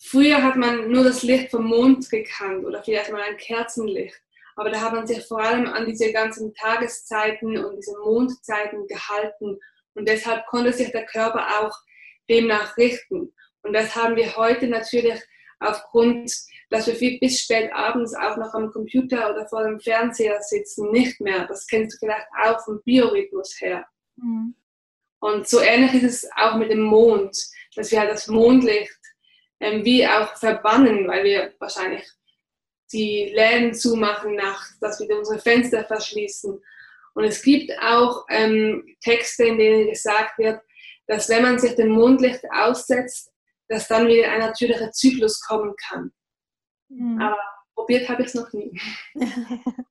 früher 0.04 0.44
hat 0.44 0.58
man 0.58 0.92
nur 0.92 1.06
das 1.06 1.24
Licht 1.24 1.52
vom 1.52 1.68
Mond 1.68 2.10
gekannt 2.10 2.66
oder 2.66 2.84
vielleicht 2.84 3.14
mal 3.14 3.22
ein 3.22 3.38
Kerzenlicht. 3.38 4.20
Aber 4.58 4.70
da 4.70 4.82
hat 4.82 4.94
man 4.94 5.08
sich 5.08 5.26
vor 5.26 5.40
allem 5.40 5.68
an 5.68 5.86
diese 5.86 6.12
ganzen 6.12 6.54
Tageszeiten 6.56 7.58
und 7.58 7.78
diese 7.78 7.98
Mondzeiten 8.00 8.86
gehalten. 8.88 9.60
Und 9.94 10.10
deshalb 10.10 10.46
konnte 10.48 10.74
sich 10.74 10.92
der 10.92 11.06
Körper 11.06 11.62
auch 11.62 11.78
demnach 12.30 12.76
richten. 12.76 13.34
Und 13.66 13.74
das 13.74 13.96
haben 13.96 14.16
wir 14.16 14.36
heute 14.36 14.68
natürlich 14.68 15.20
aufgrund, 15.60 16.32
dass 16.70 16.88
wir 16.88 17.20
bis 17.20 17.42
spät 17.42 17.72
abends 17.74 18.14
auch 18.16 18.38
noch 18.38 18.54
am 18.54 18.72
Computer 18.72 19.32
oder 19.32 19.48
vor 19.48 19.64
dem 19.64 19.80
Fernseher 19.80 20.42
sitzen, 20.42 20.92
nicht 20.92 21.20
mehr. 21.20 21.48
Das 21.48 21.68
kennst 21.68 21.96
du 21.96 22.06
vielleicht 22.06 22.28
auch 22.44 22.64
vom 22.64 22.82
Biorhythmus 22.84 23.60
her. 23.60 23.86
Mhm. 24.18 24.56
Und 25.20 25.48
so 25.48 25.60
ähnlich 25.62 26.04
ist 26.04 26.24
es 26.24 26.30
auch 26.36 26.56
mit 26.58 26.70
dem 26.70 26.82
Mond, 26.82 27.36
dass 27.76 27.92
wir 27.92 28.00
halt 28.00 28.12
das 28.12 28.28
Mondlicht 28.28 29.00
ähm, 29.60 29.84
wie 29.84 30.06
auch 30.06 30.36
verbannen, 30.38 31.08
weil 31.08 31.24
wir 31.24 31.54
wahrscheinlich 31.60 32.08
die 32.92 33.32
Läden 33.34 33.74
zumachen 33.74 34.36
nachts, 34.36 34.78
dass 34.80 35.00
wir 35.00 35.18
unsere 35.18 35.40
Fenster 35.40 35.84
verschließen. 35.86 36.62
Und 37.16 37.24
es 37.24 37.42
gibt 37.42 37.72
auch 37.82 38.26
ähm, 38.30 38.96
Texte, 39.02 39.46
in 39.46 39.58
denen 39.58 39.90
gesagt 39.90 40.38
wird, 40.38 40.62
dass 41.08 41.30
wenn 41.30 41.44
man 41.44 41.60
sich 41.60 41.76
dem 41.76 41.90
Mondlicht 41.90 42.42
aussetzt, 42.52 43.32
dass 43.68 43.88
dann 43.88 44.08
wieder 44.08 44.32
ein 44.32 44.40
natürlicher 44.40 44.92
Zyklus 44.92 45.42
kommen 45.42 45.74
kann. 45.88 46.12
Mhm. 46.90 47.20
Aber 47.22 47.38
probiert 47.76 48.08
habe 48.10 48.22
ich 48.22 48.30
es 48.30 48.36
noch 48.36 48.52
nie. 48.54 48.80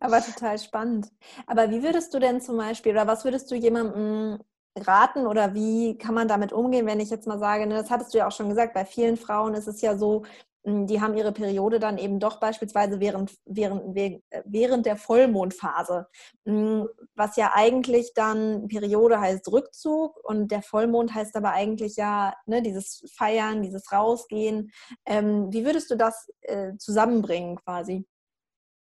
Aber 0.00 0.22
total 0.22 0.58
spannend. 0.58 1.08
Aber 1.46 1.70
wie 1.70 1.82
würdest 1.82 2.12
du 2.14 2.18
denn 2.18 2.40
zum 2.40 2.56
Beispiel, 2.56 2.92
oder 2.92 3.06
was 3.06 3.24
würdest 3.24 3.50
du 3.50 3.54
jemandem 3.54 4.38
raten 4.76 5.26
oder 5.26 5.54
wie 5.54 5.98
kann 5.98 6.14
man 6.14 6.28
damit 6.28 6.52
umgehen, 6.52 6.86
wenn 6.86 7.00
ich 7.00 7.10
jetzt 7.10 7.26
mal 7.26 7.38
sage, 7.38 7.66
ne, 7.66 7.74
das 7.74 7.90
hattest 7.90 8.14
du 8.14 8.18
ja 8.18 8.28
auch 8.28 8.32
schon 8.32 8.48
gesagt, 8.48 8.74
bei 8.74 8.84
vielen 8.84 9.16
Frauen 9.16 9.54
ist 9.54 9.66
es 9.66 9.80
ja 9.80 9.96
so, 9.96 10.24
die 10.64 11.00
haben 11.00 11.16
ihre 11.16 11.32
Periode 11.32 11.78
dann 11.78 11.96
eben 11.96 12.20
doch 12.20 12.38
beispielsweise 12.38 13.00
während, 13.00 13.32
während, 13.46 13.96
während 14.44 14.84
der 14.84 14.96
Vollmondphase, 14.96 16.06
hm, 16.44 16.86
was 17.14 17.36
ja 17.36 17.52
eigentlich 17.54 18.12
dann 18.14 18.68
Periode 18.68 19.20
heißt 19.20 19.50
Rückzug 19.50 20.22
und 20.22 20.50
der 20.50 20.62
Vollmond 20.62 21.14
heißt 21.14 21.34
aber 21.36 21.52
eigentlich 21.52 21.96
ja 21.96 22.34
ne, 22.44 22.62
dieses 22.62 23.10
Feiern, 23.16 23.62
dieses 23.62 23.90
Rausgehen. 23.90 24.70
Ähm, 25.06 25.50
wie 25.50 25.64
würdest 25.64 25.90
du 25.90 25.96
das 25.96 26.28
äh, 26.42 26.76
zusammenbringen 26.76 27.56
quasi? 27.56 28.04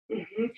Mhm. 0.10 0.52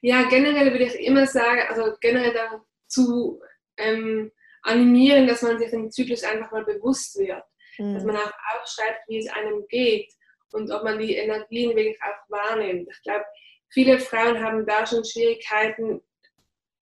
Ja, 0.00 0.22
generell 0.28 0.72
würde 0.72 0.84
ich 0.84 0.94
immer 0.94 1.26
sagen, 1.26 1.60
also 1.68 1.92
generell 2.00 2.32
dazu 2.32 3.42
ähm, 3.76 4.32
animieren, 4.62 5.26
dass 5.26 5.42
man 5.42 5.58
sich 5.58 5.70
den 5.70 5.90
Zyklus 5.90 6.22
einfach 6.22 6.50
mal 6.50 6.64
bewusst 6.64 7.18
wird. 7.18 7.42
Mhm. 7.76 7.94
Dass 7.94 8.04
man 8.04 8.16
auch 8.16 8.32
aufschreibt, 8.54 9.00
wie 9.08 9.18
es 9.18 9.28
einem 9.28 9.66
geht 9.68 10.10
und 10.52 10.70
ob 10.70 10.84
man 10.84 10.98
die 10.98 11.16
Energien 11.16 11.76
wirklich 11.76 11.98
auch 12.02 12.30
wahrnimmt. 12.30 12.88
Ich 12.90 13.02
glaube, 13.02 13.24
viele 13.68 13.98
Frauen 13.98 14.42
haben 14.42 14.66
da 14.66 14.86
schon 14.86 15.04
Schwierigkeiten, 15.04 16.00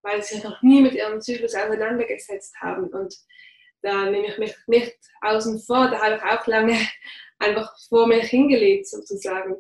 weil 0.02 0.22
sie 0.22 0.38
noch 0.40 0.60
nie 0.62 0.82
mit 0.82 0.94
ihrem 0.94 1.20
Zyklus 1.20 1.54
auseinandergesetzt 1.54 2.54
haben. 2.60 2.88
Und 2.88 3.14
da 3.82 4.10
nehme 4.10 4.28
ich 4.28 4.38
mich 4.38 4.54
nicht 4.66 4.96
außen 5.22 5.60
vor, 5.60 5.90
da 5.90 6.00
habe 6.00 6.16
ich 6.16 6.22
auch 6.22 6.46
lange 6.46 6.78
einfach 7.38 7.74
vor 7.88 8.06
mir 8.06 8.22
hingelegt 8.22 8.88
sozusagen. 8.88 9.54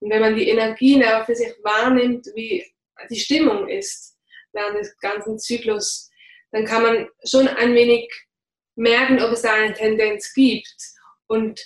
Und 0.00 0.10
wenn 0.10 0.20
man 0.20 0.36
die 0.36 0.48
Energien 0.48 1.04
auch 1.04 1.24
für 1.24 1.34
sich 1.34 1.52
wahrnimmt, 1.62 2.26
wie 2.34 2.64
die 3.10 3.20
Stimmung 3.20 3.68
ist 3.68 4.16
während 4.52 4.78
des 4.78 4.96
ganzen 4.98 5.38
Zyklus, 5.38 6.10
dann 6.52 6.64
kann 6.64 6.82
man 6.82 7.08
schon 7.24 7.48
ein 7.48 7.74
wenig 7.74 8.10
merken, 8.76 9.20
ob 9.20 9.32
es 9.32 9.42
da 9.42 9.54
eine 9.54 9.74
Tendenz 9.74 10.32
gibt. 10.32 10.76
Und 11.26 11.60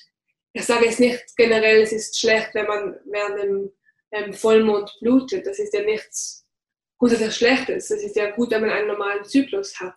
ich 0.53 0.65
sage 0.65 0.87
jetzt 0.87 1.01
nicht 1.01 1.23
generell, 1.37 1.83
es 1.83 1.93
ist 1.93 2.19
schlecht, 2.19 2.51
wenn 2.55 2.67
man 2.67 2.97
während 3.07 3.43
dem 3.43 3.73
ähm, 4.13 4.33
Vollmond 4.33 4.91
blutet. 5.01 5.47
Das 5.47 5.59
ist 5.59 5.73
ja 5.75 5.83
nichts 5.83 6.47
Gutes 6.99 7.21
oder 7.21 7.31
Schlechtes. 7.31 7.91
Es 7.91 8.03
ist 8.03 8.17
ja 8.17 8.31
gut, 8.31 8.51
wenn 8.51 8.63
man 8.63 8.71
einen 8.71 8.89
normalen 8.89 9.25
Zyklus 9.25 9.79
hat. 9.79 9.95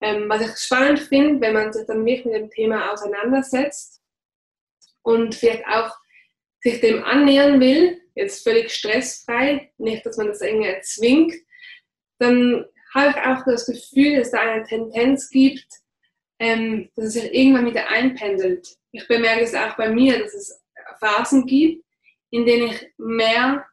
Ähm, 0.00 0.28
was 0.28 0.42
ich 0.42 0.56
spannend 0.58 0.98
finde, 0.98 1.40
wenn 1.40 1.54
man 1.54 1.72
sich 1.72 1.86
dann 1.86 2.04
wirklich 2.04 2.24
mit 2.24 2.34
dem 2.34 2.50
Thema 2.50 2.92
auseinandersetzt 2.92 4.00
und 5.02 5.34
vielleicht 5.34 5.66
auch 5.66 5.94
sich 6.62 6.80
dem 6.80 7.04
annähern 7.04 7.60
will, 7.60 8.00
jetzt 8.14 8.42
völlig 8.42 8.70
stressfrei, 8.70 9.72
nicht, 9.78 10.04
dass 10.04 10.16
man 10.16 10.28
das 10.28 10.40
irgendwie 10.40 10.68
erzwingt, 10.68 11.34
dann 12.18 12.66
habe 12.94 13.10
ich 13.10 13.16
auch 13.16 13.44
das 13.44 13.66
Gefühl, 13.66 14.18
dass 14.18 14.30
da 14.30 14.40
eine 14.40 14.64
Tendenz 14.64 15.30
gibt, 15.30 15.68
ähm, 16.38 16.90
dass 16.96 17.06
es 17.06 17.12
sich 17.14 17.32
irgendwann 17.32 17.66
wieder 17.66 17.88
einpendelt. 17.88 18.66
Ich 18.92 19.06
bemerke 19.06 19.42
es 19.42 19.54
auch 19.54 19.76
bei 19.76 19.88
mir, 19.90 20.18
dass 20.18 20.34
es 20.34 20.62
Phasen 20.98 21.46
gibt, 21.46 21.84
in 22.30 22.44
denen 22.44 22.68
ich 22.68 22.92
mehr 22.98 23.66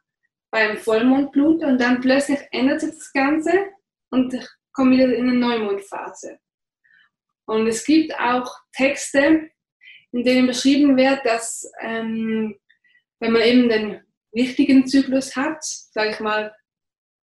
beim 0.51 0.77
Vollmond 0.77 1.31
blute 1.31 1.65
und 1.65 1.79
dann 1.79 2.01
plötzlich 2.01 2.39
ändert 2.51 2.81
sich 2.81 2.91
das 2.91 3.11
Ganze 3.11 3.51
und 4.09 4.33
ich 4.33 4.47
komme 4.71 4.91
wieder 4.91 5.13
in 5.13 5.29
eine 5.29 5.37
Neumondphase. 5.37 6.39
Und 7.45 7.67
es 7.67 7.85
gibt 7.85 8.13
auch 8.19 8.51
Texte, 8.73 9.49
in 10.11 10.23
denen 10.23 10.47
beschrieben 10.47 10.97
wird, 10.97 11.25
dass 11.25 11.69
ähm, 11.81 12.57
wenn 13.19 13.31
man 13.31 13.41
eben 13.41 13.69
den 13.69 14.01
richtigen 14.35 14.85
Zyklus 14.85 15.35
hat, 15.35 15.63
sage 15.63 16.11
ich 16.11 16.19
mal 16.19 16.55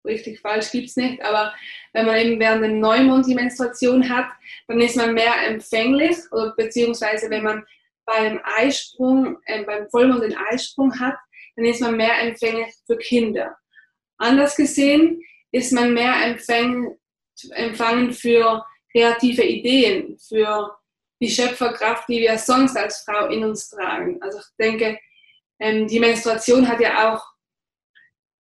richtig 0.04 0.40
falsch 0.40 0.70
gibt 0.70 0.88
es 0.88 0.96
nicht, 0.96 1.22
aber 1.22 1.54
wenn 1.92 2.06
man 2.06 2.16
eben 2.16 2.40
während 2.40 2.64
dem 2.64 2.80
Neumond 2.80 3.26
die 3.26 3.34
Menstruation 3.34 4.08
hat, 4.08 4.26
dann 4.66 4.80
ist 4.80 4.96
man 4.96 5.14
mehr 5.14 5.34
empfänglich, 5.46 6.16
oder 6.30 6.54
beziehungsweise 6.56 7.28
wenn 7.30 7.42
man 7.42 7.66
beim 8.08 8.40
Eisprung, 8.42 9.36
äh, 9.44 9.64
beim 9.64 9.88
Vollmond 9.90 10.22
den 10.22 10.36
Eisprung 10.36 10.98
hat, 10.98 11.16
dann 11.56 11.66
ist 11.66 11.80
man 11.80 11.96
mehr 11.96 12.20
empfänglich 12.22 12.74
für 12.86 12.96
Kinder. 12.96 13.56
Anders 14.16 14.56
gesehen 14.56 15.20
ist 15.52 15.72
man 15.72 15.92
mehr 15.92 16.14
empfäng, 16.24 16.96
empfangen 17.50 18.12
für 18.12 18.64
kreative 18.92 19.42
Ideen, 19.42 20.18
für 20.18 20.76
die 21.20 21.30
Schöpferkraft, 21.30 22.08
die 22.08 22.20
wir 22.20 22.38
sonst 22.38 22.76
als 22.76 23.02
Frau 23.04 23.26
in 23.26 23.44
uns 23.44 23.68
tragen. 23.68 24.22
Also 24.22 24.38
ich 24.38 24.56
denke, 24.58 24.98
ähm, 25.60 25.86
die 25.86 26.00
Menstruation 26.00 26.66
hat 26.66 26.80
ja 26.80 27.12
auch 27.12 27.24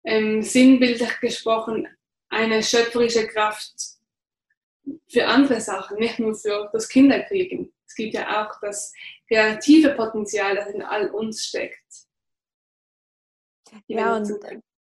ähm, 0.03 0.43
sinnbildlich 0.43 1.19
gesprochen 1.19 1.87
eine 2.29 2.61
schöpferische 2.61 3.27
Kraft 3.27 3.73
für 5.09 5.25
andere 5.25 5.59
Sachen, 5.59 5.97
nicht 5.97 6.19
nur 6.19 6.35
für 6.35 6.69
das 6.71 6.87
Kinderkriegen. 6.87 7.73
Es 7.95 8.03
gibt 8.03 8.13
ja 8.13 8.45
auch 8.45 8.59
das 8.59 8.91
kreative 9.29 9.91
Potenzial, 9.91 10.53
das 10.53 10.67
in 10.67 10.81
all 10.81 11.09
uns 11.11 11.45
steckt. 11.45 11.81
Ja, 13.87 14.17
und 14.17 14.29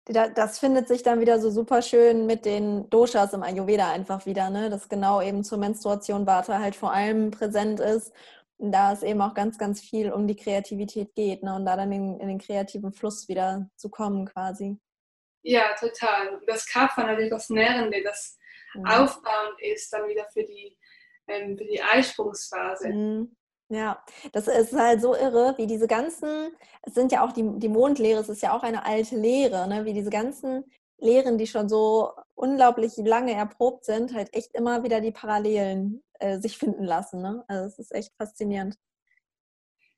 das 0.07 0.57
findet 0.57 0.87
sich 0.87 1.03
dann 1.03 1.19
wieder 1.19 1.39
so 1.39 1.51
super 1.51 1.83
schön 1.83 2.25
mit 2.25 2.43
den 2.43 2.89
Doshas 2.89 3.33
im 3.33 3.43
Ayurveda 3.43 3.91
einfach 3.91 4.25
wieder, 4.25 4.49
ne? 4.49 4.71
dass 4.71 4.89
genau 4.89 5.21
eben 5.21 5.43
zur 5.43 5.59
Menstruation 5.59 6.25
Vata 6.25 6.57
halt 6.57 6.75
vor 6.75 6.91
allem 6.91 7.29
präsent 7.29 7.79
ist. 7.79 8.11
Da 8.57 8.93
es 8.93 9.03
eben 9.03 9.21
auch 9.21 9.35
ganz, 9.35 9.59
ganz 9.59 9.79
viel 9.79 10.11
um 10.11 10.25
die 10.25 10.35
Kreativität 10.35 11.13
geht 11.13 11.43
ne? 11.43 11.55
und 11.55 11.65
da 11.65 11.77
dann 11.77 11.91
in, 11.91 12.19
in 12.19 12.27
den 12.27 12.39
kreativen 12.39 12.93
Fluss 12.93 13.27
wieder 13.27 13.69
zu 13.75 13.89
kommen 13.89 14.25
quasi. 14.25 14.79
Ja, 15.43 15.75
total. 15.79 16.41
Das 16.47 16.65
Kapha 16.65 17.03
natürlich 17.03 17.29
das 17.29 17.51
Nährende, 17.51 18.01
das 18.03 18.39
mhm. 18.73 18.85
aufbauend 18.87 19.61
ist 19.61 19.93
dann 19.93 20.09
wieder 20.09 20.25
für 20.33 20.43
die, 20.43 20.75
ähm, 21.27 21.57
für 21.57 21.65
die 21.65 21.81
Eisprungsphase. 21.81 22.89
Mhm. 22.89 23.35
Ja, 23.69 24.03
das 24.33 24.47
ist 24.47 24.73
halt 24.73 25.01
so 25.01 25.15
irre, 25.15 25.55
wie 25.57 25.65
diese 25.65 25.87
ganzen, 25.87 26.55
es 26.83 26.93
sind 26.93 27.11
ja 27.11 27.25
auch 27.25 27.31
die, 27.31 27.43
die 27.57 27.69
Mondlehre, 27.69 28.19
es 28.19 28.29
ist 28.29 28.43
ja 28.43 28.55
auch 28.55 28.61
eine 28.61 28.85
alte 28.85 29.15
Lehre, 29.15 29.67
ne? 29.67 29.85
wie 29.85 29.93
diese 29.93 30.11
ganzen 30.11 30.63
Lehren, 30.99 31.37
die 31.37 31.47
schon 31.47 31.69
so 31.69 32.11
unglaublich 32.35 32.97
lange 32.97 33.33
erprobt 33.33 33.85
sind, 33.85 34.13
halt 34.13 34.33
echt 34.33 34.53
immer 34.53 34.83
wieder 34.83 35.01
die 35.01 35.11
Parallelen 35.11 36.03
äh, 36.19 36.39
sich 36.39 36.57
finden 36.57 36.83
lassen. 36.83 37.21
Ne? 37.21 37.43
Also 37.47 37.67
es 37.67 37.79
ist 37.79 37.93
echt 37.93 38.13
faszinierend. 38.15 38.77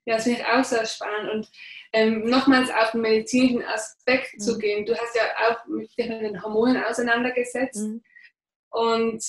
Ja, 0.05 0.15
das 0.15 0.23
finde 0.23 0.39
ich 0.39 0.45
auch 0.45 0.63
sehr 0.63 0.85
spannend. 0.85 1.31
Und 1.31 1.51
ähm, 1.91 2.29
nochmals 2.29 2.69
auf 2.69 2.91
den 2.91 3.01
medizinischen 3.01 3.63
Aspekt 3.63 4.35
mhm. 4.35 4.39
zu 4.39 4.57
gehen. 4.57 4.85
Du 4.85 4.95
hast 4.95 5.15
ja 5.15 5.23
auch 5.49 5.65
mit 5.65 5.89
den 5.97 6.41
Hormonen 6.41 6.83
auseinandergesetzt. 6.83 7.81
Mhm. 7.81 8.03
Und 8.69 9.23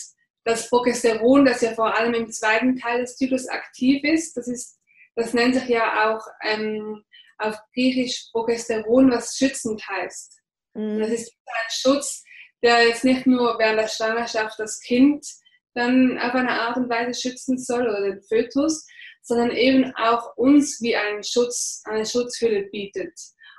das 0.46 0.70
Progesteron, 0.70 1.44
das 1.44 1.60
ja 1.60 1.74
vor 1.74 1.94
allem 1.98 2.14
im 2.14 2.30
zweiten 2.30 2.76
Teil 2.76 3.00
des 3.00 3.16
Zyklus 3.16 3.48
aktiv 3.48 4.04
ist, 4.04 4.36
das 4.36 4.46
ist, 4.46 4.78
das 5.16 5.34
nennt 5.34 5.56
sich 5.56 5.68
ja 5.68 6.14
auch 6.14 6.24
ähm, 6.42 7.02
auf 7.38 7.56
Griechisch 7.74 8.28
Progesteron, 8.30 9.10
was 9.10 9.36
schützend 9.36 9.82
heißt. 9.88 10.40
Mhm. 10.74 11.00
Das 11.00 11.10
ist 11.10 11.34
ein 11.46 11.70
Schutz, 11.70 12.22
der 12.62 12.86
jetzt 12.86 13.02
nicht 13.02 13.26
nur 13.26 13.58
während 13.58 13.80
der 13.80 13.88
Schwangerschaft 13.88 14.56
das 14.58 14.80
Kind 14.80 15.26
dann 15.74 16.16
auf 16.18 16.32
eine 16.32 16.52
Art 16.52 16.76
und 16.76 16.88
Weise 16.88 17.20
schützen 17.20 17.58
soll 17.58 17.82
oder 17.82 18.02
den 18.02 18.22
Fötus, 18.22 18.86
sondern 19.22 19.50
eben 19.50 19.92
auch 19.96 20.36
uns 20.36 20.80
wie 20.80 20.94
einen 20.94 21.24
Schutz, 21.24 21.82
eine 21.86 22.06
Schutzhülle 22.06 22.68
bietet. 22.70 23.12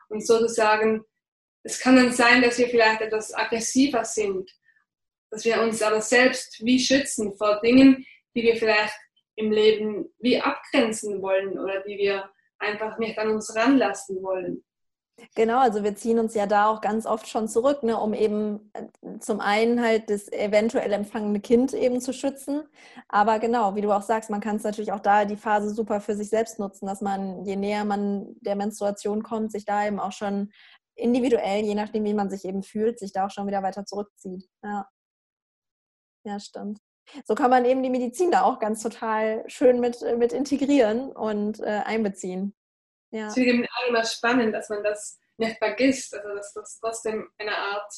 Und 0.08 0.26
sozusagen, 0.26 1.04
es 1.64 1.82
kann 1.82 1.98
dann 1.98 2.14
sein, 2.14 2.42
dass 2.42 2.58
wir 2.58 2.70
vielleicht 2.70 3.02
etwas 3.02 3.34
aggressiver 3.34 4.06
sind, 4.06 4.50
dass 5.30 5.46
wir 5.46 5.62
uns 5.62 5.82
aber 5.82 6.02
selbst 6.02 6.64
wie 6.64 6.80
schützen 6.80 7.36
vor 7.38 7.60
Dingen, 7.62 8.06
die 8.36 8.44
wir 8.44 8.56
vielleicht 8.56 8.96
im 9.36 9.52
Leben 9.52 10.10
wie 10.20 10.40
abgrenzen 10.40 11.22
wollen 11.22 11.58
oder 11.60 11.82
die 11.82 11.98
wir 11.98 12.30
einfach 12.60 12.98
nicht 12.98 13.18
an 13.20 13.30
uns 13.30 13.56
ranlassen 13.56 14.22
wollen. 14.24 14.64
Genau, 15.36 15.60
also 15.60 15.84
wir 15.84 15.96
ziehen 15.96 16.20
uns 16.20 16.36
ja 16.36 16.46
da 16.46 16.68
auch 16.68 16.80
ganz 16.80 17.08
oft 17.08 17.28
schon 17.28 17.48
zurück, 17.48 17.82
ne, 17.82 18.00
um 18.00 18.14
eben 18.14 18.72
äh, 18.74 19.18
zum 19.20 19.40
einen 19.40 19.82
halt 19.82 20.12
das 20.12 20.32
eventuell 20.32 20.94
empfangene 20.94 21.40
Kind 21.40 21.74
eben 21.74 22.02
zu 22.02 22.14
schützen. 22.14 22.64
Aber 23.08 23.40
genau, 23.40 23.74
wie 23.76 23.82
du 23.82 23.92
auch 23.92 24.04
sagst, 24.04 24.30
man 24.30 24.42
kann 24.42 24.58
es 24.58 24.64
natürlich 24.64 24.92
auch 24.92 25.00
da 25.00 25.26
die 25.26 25.36
Phase 25.36 25.72
super 25.72 26.02
für 26.02 26.16
sich 26.16 26.30
selbst 26.30 26.60
nutzen, 26.60 26.86
dass 26.86 27.02
man, 27.02 27.46
je 27.46 27.56
näher 27.56 27.84
man 27.84 28.36
der 28.42 28.56
Menstruation 28.56 29.24
kommt, 29.24 29.52
sich 29.52 29.66
da 29.66 29.88
eben 29.88 30.00
auch 30.00 30.12
schon 30.12 30.52
individuell, 30.96 31.64
je 31.64 31.76
nachdem, 31.76 32.04
wie 32.06 32.14
man 32.14 32.30
sich 32.30 32.46
eben 32.46 32.62
fühlt, 32.62 33.00
sich 33.00 33.12
da 33.12 33.26
auch 33.26 33.32
schon 33.32 33.48
wieder 33.48 33.64
weiter 33.64 33.86
zurückzieht. 33.86 34.48
Ja, 34.64 34.88
ja 36.28 36.40
stimmt. 36.40 36.80
So 37.26 37.36
kann 37.36 37.50
man 37.50 37.66
eben 37.66 37.84
die 37.84 37.90
Medizin 37.90 38.32
da 38.32 38.44
auch 38.44 38.60
ganz 38.60 38.84
total 38.84 39.44
schön 39.50 39.80
mit, 39.80 40.02
mit 40.18 40.34
integrieren 40.34 41.12
und 41.12 41.60
äh, 41.62 41.82
einbeziehen. 41.86 42.54
Ja. 43.12 43.30
Ich 43.30 43.34
finde 43.36 43.64
es 43.64 43.70
auch 43.72 43.88
immer 43.88 44.04
spannend, 44.04 44.54
dass 44.54 44.70
man 44.70 44.84
das 44.84 45.18
nicht 45.38 45.58
vergisst, 45.58 46.14
also 46.14 46.36
dass 46.36 46.54
das 46.54 46.80
trotzdem 46.80 47.30
eine 47.38 47.56
Art, 47.56 47.94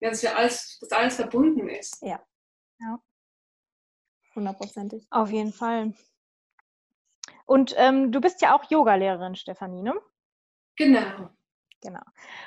dass, 0.00 0.22
wir 0.22 0.36
alles, 0.36 0.78
dass 0.80 0.90
alles 0.90 1.16
verbunden 1.16 1.68
ist. 1.68 2.02
Ja. 2.02 2.20
Ja. 2.80 2.98
Hundertprozentig. 4.34 5.06
Auf 5.10 5.30
jeden 5.30 5.52
Fall. 5.52 5.94
Und 7.46 7.74
ähm, 7.76 8.10
du 8.10 8.20
bist 8.20 8.40
ja 8.40 8.56
auch 8.56 8.68
Yogalehrerin, 8.70 9.36
Stefanie, 9.36 9.82
ne? 9.82 9.94
Genau. 10.76 11.30
Genau. 11.82 12.02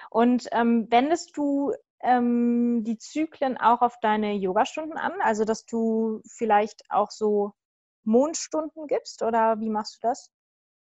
Und 0.10 0.48
ähm, 0.52 0.90
wendest 0.90 1.38
du 1.38 1.74
ähm, 2.06 2.84
die 2.84 2.98
Zyklen 2.98 3.58
auch 3.58 3.82
auf 3.82 3.96
deine 4.02 4.34
Yogastunden 4.34 4.98
an? 4.98 5.14
Also, 5.20 5.44
dass 5.44 5.66
du 5.66 6.22
vielleicht 6.28 6.84
auch 6.90 7.12
so 7.12 7.54
Mondstunden 8.04 8.88
gibst 8.88 9.24
oder 9.24 9.60
wie 9.60 9.70
machst 9.70 9.96
du 9.96 10.08
das? 10.08 10.32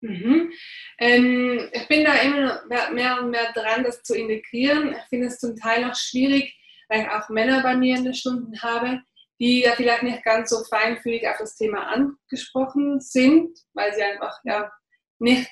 Mhm. 0.00 0.52
Ähm, 0.99 1.71
ich 1.73 1.88
bin 1.88 2.04
da 2.04 2.14
immer 2.14 2.62
mehr 2.93 3.21
und 3.21 3.31
mehr 3.31 3.52
dran, 3.52 3.85
das 3.85 4.02
zu 4.02 4.14
integrieren. 4.14 4.95
Ich 4.95 5.09
finde 5.09 5.28
es 5.28 5.38
zum 5.38 5.57
Teil 5.57 5.85
auch 5.85 5.95
schwierig, 5.95 6.54
weil 6.88 7.02
ich 7.02 7.08
auch 7.08 7.28
Männer 7.30 7.63
bei 7.63 7.75
mir 7.75 7.97
in 7.97 8.04
den 8.04 8.15
Stunden 8.15 8.60
habe, 8.60 9.00
die 9.41 9.63
da 9.63 9.73
vielleicht 9.73 10.02
nicht 10.02 10.23
ganz 10.23 10.50
so 10.50 10.63
feinfühlig 10.65 11.26
auf 11.26 11.39
das 11.39 11.56
Thema 11.56 11.87
angesprochen 11.87 13.00
sind, 13.00 13.58
weil 13.73 13.95
sie 13.95 14.02
einfach 14.02 14.39
ja 14.45 14.71
nicht 15.19 15.50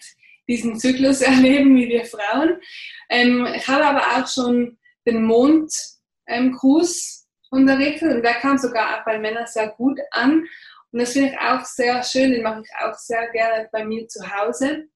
diesen 0.48 0.78
Zyklus 0.78 1.20
erleben 1.22 1.74
wie 1.76 1.88
wir 1.88 2.04
Frauen. 2.04 2.60
Ähm, 3.08 3.46
ich 3.54 3.66
habe 3.68 3.84
aber 3.86 4.02
auch 4.02 4.28
schon 4.28 4.78
den 5.06 5.24
Mondgruß 5.24 5.78
ähm, 6.26 7.28
unterrichtet 7.50 8.14
und 8.14 8.22
der 8.22 8.34
kam 8.34 8.58
sogar 8.58 8.98
auch 8.98 9.04
bei 9.04 9.18
Männern 9.18 9.46
sehr 9.46 9.68
gut 9.68 9.98
an. 10.10 10.46
Und 10.90 10.98
das 11.00 11.12
finde 11.12 11.30
ich 11.30 11.38
auch 11.38 11.64
sehr 11.64 12.02
schön, 12.02 12.32
den 12.32 12.42
mache 12.42 12.62
ich 12.62 12.70
auch 12.82 12.94
sehr 12.94 13.30
gerne 13.30 13.68
bei 13.72 13.84
mir 13.84 14.06
zu 14.08 14.20
Hause. 14.30 14.88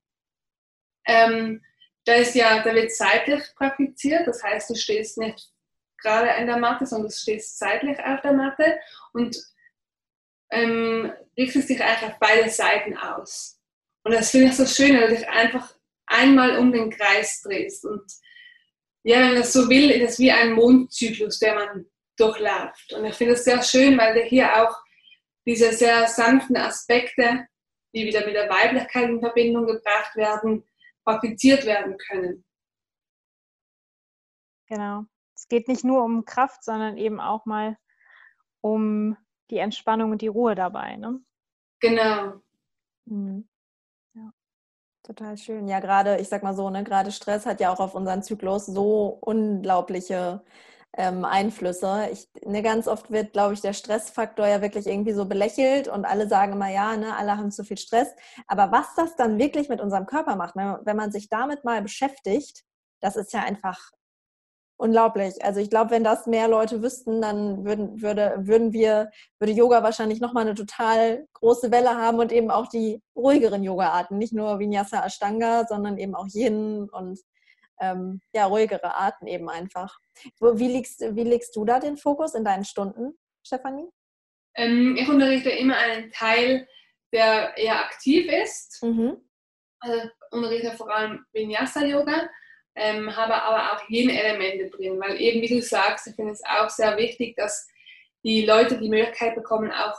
Ähm, 1.07 1.63
da 2.05 2.15
ist 2.15 2.35
ja, 2.35 2.63
da 2.63 2.75
wird 2.75 2.93
seitlich 2.93 3.43
praktiziert, 3.57 4.27
das 4.27 4.43
heißt, 4.43 4.71
du 4.71 4.75
stehst 4.75 5.19
nicht 5.19 5.51
gerade 5.99 6.31
in 6.41 6.47
der 6.47 6.59
Matte, 6.59 6.87
sondern 6.87 7.09
du 7.09 7.15
stehst 7.15 7.59
seitlich 7.59 7.99
auf 7.99 8.21
der 8.21 8.33
Matte 8.33 8.79
und 9.13 9.37
ähm, 10.51 11.13
richtest 11.37 11.69
dich 11.69 11.83
eigentlich 11.83 12.11
auf 12.11 12.19
beide 12.21 12.49
Seiten 12.49 12.97
aus. 12.97 13.61
Und 14.05 14.13
das 14.13 14.31
finde 14.31 14.49
ich 14.49 14.57
so 14.57 14.67
schön, 14.67 14.97
weil 14.97 15.09
du 15.09 15.17
dich 15.17 15.29
einfach 15.29 15.75
einmal 16.07 16.59
um 16.59 16.73
den 16.73 16.91
Kreis 16.91 17.43
drehst. 17.43 17.85
Und 17.85 18.05
ja, 19.07 19.21
wenn 19.21 19.27
man 19.29 19.37
das 19.37 19.53
so 19.53 19.71
will, 19.71 19.89
ist 19.93 20.11
es 20.11 20.19
wie 20.19 20.33
ein 20.33 20.55
Mondzyklus, 20.55 21.39
der 21.39 21.55
man 21.55 21.87
durchläuft. 22.17 22.93
Und 22.93 23.05
ich 23.05 23.15
finde 23.15 23.35
es 23.35 23.45
sehr 23.45 23.63
schön, 23.63 23.97
weil 23.97 24.21
hier 24.25 24.53
auch 24.57 24.77
diese 25.47 25.73
sehr 25.73 26.09
sanften 26.09 26.57
Aspekte, 26.57 27.47
die 27.95 28.05
wieder 28.05 28.27
mit 28.27 28.35
der 28.35 28.51
Weiblichkeit 28.51 29.09
in 29.09 29.21
Verbindung 29.21 29.65
gebracht 29.65 30.17
werden, 30.17 30.65
praktiziert 31.05 31.65
werden 31.67 31.97
können. 31.99 32.45
Genau. 34.67 35.05
Es 35.37 35.47
geht 35.47 35.69
nicht 35.69 35.85
nur 35.85 36.03
um 36.03 36.25
Kraft, 36.25 36.65
sondern 36.65 36.97
eben 36.97 37.21
auch 37.21 37.47
mal 37.47 37.79
um 38.61 39.17
die 39.51 39.59
Entspannung 39.59 40.11
und 40.11 40.21
die 40.21 40.27
Ruhe 40.27 40.57
dabei. 40.57 40.97
Ne? 40.97 41.21
Genau. 41.79 42.43
Mhm. 43.05 43.49
Total 45.07 45.37
schön. 45.37 45.69
Ja, 45.69 45.79
gerade, 45.79 46.17
ich 46.19 46.29
sag 46.29 46.43
mal 46.43 46.55
so, 46.55 46.69
ne, 46.69 46.83
gerade 46.83 47.13
Stress 47.13 47.47
hat 47.47 47.61
ja 47.61 47.73
auch 47.73 47.79
auf 47.79 47.95
unseren 47.95 48.25
Zyklus 48.25 48.67
so 48.67 49.19
unglaubliche 49.21 50.43
ähm, 50.97 51.25
Einflüsse. 51.25 52.09
Ich, 52.11 52.29
ne, 52.45 52.61
ganz 52.61 52.89
oft 52.89 53.13
wird, 53.13 53.33
glaube 53.33 53.55
ich, 53.55 53.61
der 53.61 53.73
Stressfaktor 53.73 54.49
ja 54.49 54.63
wirklich 54.63 54.89
irgendwie 54.89 55.13
so 55.13 55.25
belächelt 55.27 55.87
und 55.87 56.05
alle 56.05 56.27
sagen 56.29 56.55
immer, 56.55 56.71
ja, 56.71 56.97
ne, 56.97 57.17
alle 57.17 57.37
haben 57.37 57.53
zu 57.53 57.63
viel 57.63 57.79
Stress. 57.79 58.09
Aber 58.49 58.73
was 58.73 58.97
das 58.97 59.15
dann 59.15 59.39
wirklich 59.39 59.69
mit 59.69 59.81
unserem 59.81 60.07
Körper 60.07 60.35
macht, 60.35 60.57
wenn, 60.57 60.75
wenn 60.85 60.97
man 60.97 61.13
sich 61.13 61.29
damit 61.29 61.63
mal 61.63 61.83
beschäftigt, 61.83 62.65
das 63.01 63.15
ist 63.15 63.33
ja 63.33 63.43
einfach 63.45 63.79
unglaublich. 64.77 65.43
Also 65.45 65.61
ich 65.61 65.71
glaube, 65.71 65.91
wenn 65.91 66.05
das 66.05 66.27
mehr 66.27 66.49
Leute 66.49 66.83
wüssten, 66.83 67.21
dann 67.21 67.65
würden, 67.65 68.03
würde, 68.03 68.35
würden 68.39 68.73
wir, 68.73 69.11
würde 69.39 69.53
Yoga 69.53 69.83
wahrscheinlich 69.83 70.21
nochmal 70.21 70.47
eine 70.47 70.55
total 70.55 71.27
große 71.35 71.71
Welle 71.71 71.97
haben 71.97 72.19
und 72.19 72.33
eben 72.33 72.51
auch 72.51 72.69
die 72.69 73.03
ruhigeren 73.15 73.63
Yoga-Arten, 73.63 74.19
nicht 74.19 74.33
nur 74.33 74.59
Vinyasa 74.59 75.05
Ashtanga, 75.05 75.67
sondern 75.67 75.99
eben 75.99 76.15
auch 76.15 76.27
Yin 76.29 76.89
und 76.91 77.21
ähm, 77.81 78.21
ja, 78.35 78.47
ruhigere 78.47 78.95
Arten 78.95 79.27
eben 79.27 79.49
einfach. 79.49 79.99
Wie 80.41 80.69
legst, 80.69 81.01
wie 81.01 81.25
legst 81.25 81.55
du 81.57 81.65
da 81.65 81.79
den 81.79 81.97
Fokus 81.97 82.35
in 82.35 82.45
deinen 82.45 82.65
Stunden, 82.65 83.19
Stefanie? 83.45 83.89
Ähm, 84.57 84.97
ich 84.99 85.09
unterrichte 85.09 85.51
immer 85.51 85.77
einen 85.77 86.11
Teil, 86.11 86.67
der 87.13 87.57
eher 87.57 87.85
aktiv 87.85 88.27
ist. 88.31 88.83
Mhm. 88.83 89.19
Also 89.81 90.09
unterrichte 90.31 90.73
vor 90.77 90.91
allem 90.91 91.25
Vinyasa-Yoga, 91.33 92.29
ähm, 92.77 93.15
habe 93.17 93.35
aber 93.35 93.73
auch 93.73 93.89
jene 93.89 94.23
Elemente 94.23 94.71
drin, 94.71 95.01
weil 95.01 95.21
eben, 95.21 95.41
wie 95.43 95.55
du 95.55 95.63
sagst, 95.63 96.07
ich 96.07 96.15
finde 96.15 96.33
es 96.33 96.43
auch 96.45 96.71
sehr 96.71 96.97
wichtig, 96.97 97.37
dass 97.37 97.69
die 98.23 98.45
Leute 98.45 98.79
die 98.79 98.89
Möglichkeit 98.89 99.35
bekommen, 99.35 99.73
auch 99.73 99.97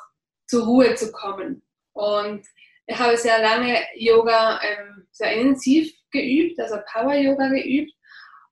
zur 0.48 0.66
Ruhe 0.66 0.96
zu 0.96 1.12
kommen. 1.12 1.63
Und 1.94 2.46
ich 2.86 2.98
habe 2.98 3.18
sehr 3.18 3.42
lange 3.42 3.80
Yoga 3.96 4.60
ähm, 4.62 5.08
sehr 5.12 5.34
intensiv 5.34 5.92
geübt, 6.12 6.60
also 6.60 6.78
Power 6.92 7.16
Yoga 7.16 7.50
geübt. 7.50 7.92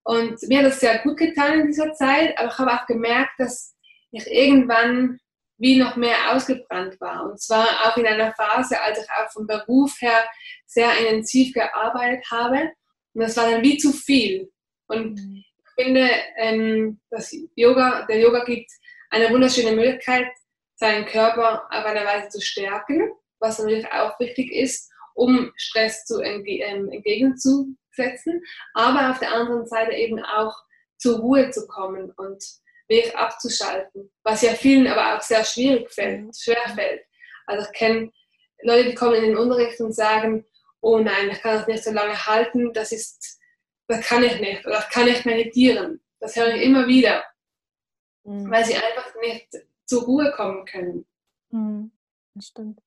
Und 0.04 0.42
mir 0.44 0.60
hat 0.60 0.66
das 0.68 0.80
sehr 0.80 1.00
gut 1.00 1.18
getan 1.18 1.62
in 1.62 1.68
dieser 1.68 1.94
Zeit, 1.94 2.38
aber 2.38 2.50
ich 2.50 2.58
habe 2.58 2.74
auch 2.74 2.86
gemerkt, 2.86 3.34
dass 3.40 3.76
ich 4.12 4.28
irgendwann 4.28 5.20
wie 5.58 5.78
noch 5.78 5.96
mehr 5.96 6.34
ausgebrannt 6.34 7.00
war. 7.00 7.24
Und 7.24 7.40
zwar 7.40 7.66
auch 7.86 7.98
in 7.98 8.06
einer 8.06 8.34
Phase, 8.34 8.82
als 8.82 9.00
ich 9.00 9.10
auch 9.10 9.32
vom 9.32 9.48
Beruf 9.48 9.96
her 10.02 10.28
sehr 10.66 10.98
intensiv 11.00 11.54
gearbeitet 11.54 12.26
habe. 12.30 12.72
Und 13.16 13.22
das 13.22 13.36
war 13.38 13.50
dann 13.50 13.64
wie 13.64 13.78
zu 13.78 13.92
viel. 13.92 14.52
Und 14.88 15.16
mhm. 15.16 15.44
ich 15.58 15.84
finde, 15.84 16.10
ähm, 16.38 17.00
dass 17.10 17.36
Yoga, 17.56 18.06
der 18.06 18.20
Yoga 18.20 18.44
gibt 18.44 18.70
eine 19.10 19.30
wunderschöne 19.30 19.72
Möglichkeit, 19.76 20.28
seinen 20.76 21.06
Körper 21.06 21.66
auf 21.70 21.86
eine 21.86 22.06
Weise 22.06 22.30
zu 22.30 22.42
stärken, 22.42 23.12
was 23.40 23.60
natürlich 23.60 23.88
auch 23.92 24.20
wichtig 24.20 24.52
ist, 24.52 24.92
um 25.14 25.52
Stress 25.56 26.04
zu 26.06 26.20
entge 26.20 26.60
ähm, 26.60 26.92
entgegenzusetzen, 26.92 28.44
aber 28.74 29.12
auf 29.12 29.20
der 29.20 29.34
anderen 29.34 29.66
Seite 29.66 29.94
eben 29.94 30.20
auch 30.20 30.54
zur 30.98 31.20
Ruhe 31.20 31.50
zu 31.52 31.66
kommen 31.68 32.12
und 32.18 32.44
wirklich 32.90 33.16
abzuschalten, 33.16 34.12
was 34.24 34.42
ja 34.42 34.52
vielen 34.52 34.88
aber 34.88 35.16
auch 35.16 35.22
sehr 35.22 35.46
schwierig 35.46 35.90
fällt, 35.92 36.36
schwer 36.36 36.70
fällt. 36.76 37.02
Also 37.46 37.66
ich 37.66 37.78
kenne 37.78 38.12
Leute, 38.62 38.90
die 38.90 38.96
kommen 38.96 39.16
in 39.16 39.24
den 39.24 39.38
Unterricht 39.38 39.80
und 39.80 39.94
sagen, 39.94 40.46
oh 40.86 41.00
nein, 41.00 41.32
ich 41.32 41.42
kann 41.42 41.56
das 41.58 41.68
nicht 41.68 41.84
so 41.84 41.92
lange 41.92 42.26
halten, 42.28 42.72
das 42.72 42.92
ist, 42.92 43.40
das 43.88 44.06
kann 44.06 44.24
ich 44.24 44.40
nicht 44.40 44.66
oder 44.66 44.80
ich 44.80 44.90
kann 44.90 45.06
nicht 45.06 45.26
meditieren. 45.26 46.02
Das 46.20 46.36
höre 46.36 46.54
ich 46.54 46.62
immer 46.62 46.88
wieder. 46.88 47.24
mhm. 48.26 48.50
weil 48.50 48.66
sie 48.66 48.76
einfach 48.76 49.14
nicht 49.22 49.48
zur 49.86 50.04
Ruhe 50.04 50.32
kommen 50.36 50.66
können. 50.66 51.06
Mhm. 51.50 51.92
Das 52.36 52.48
stimmt. 52.48 52.82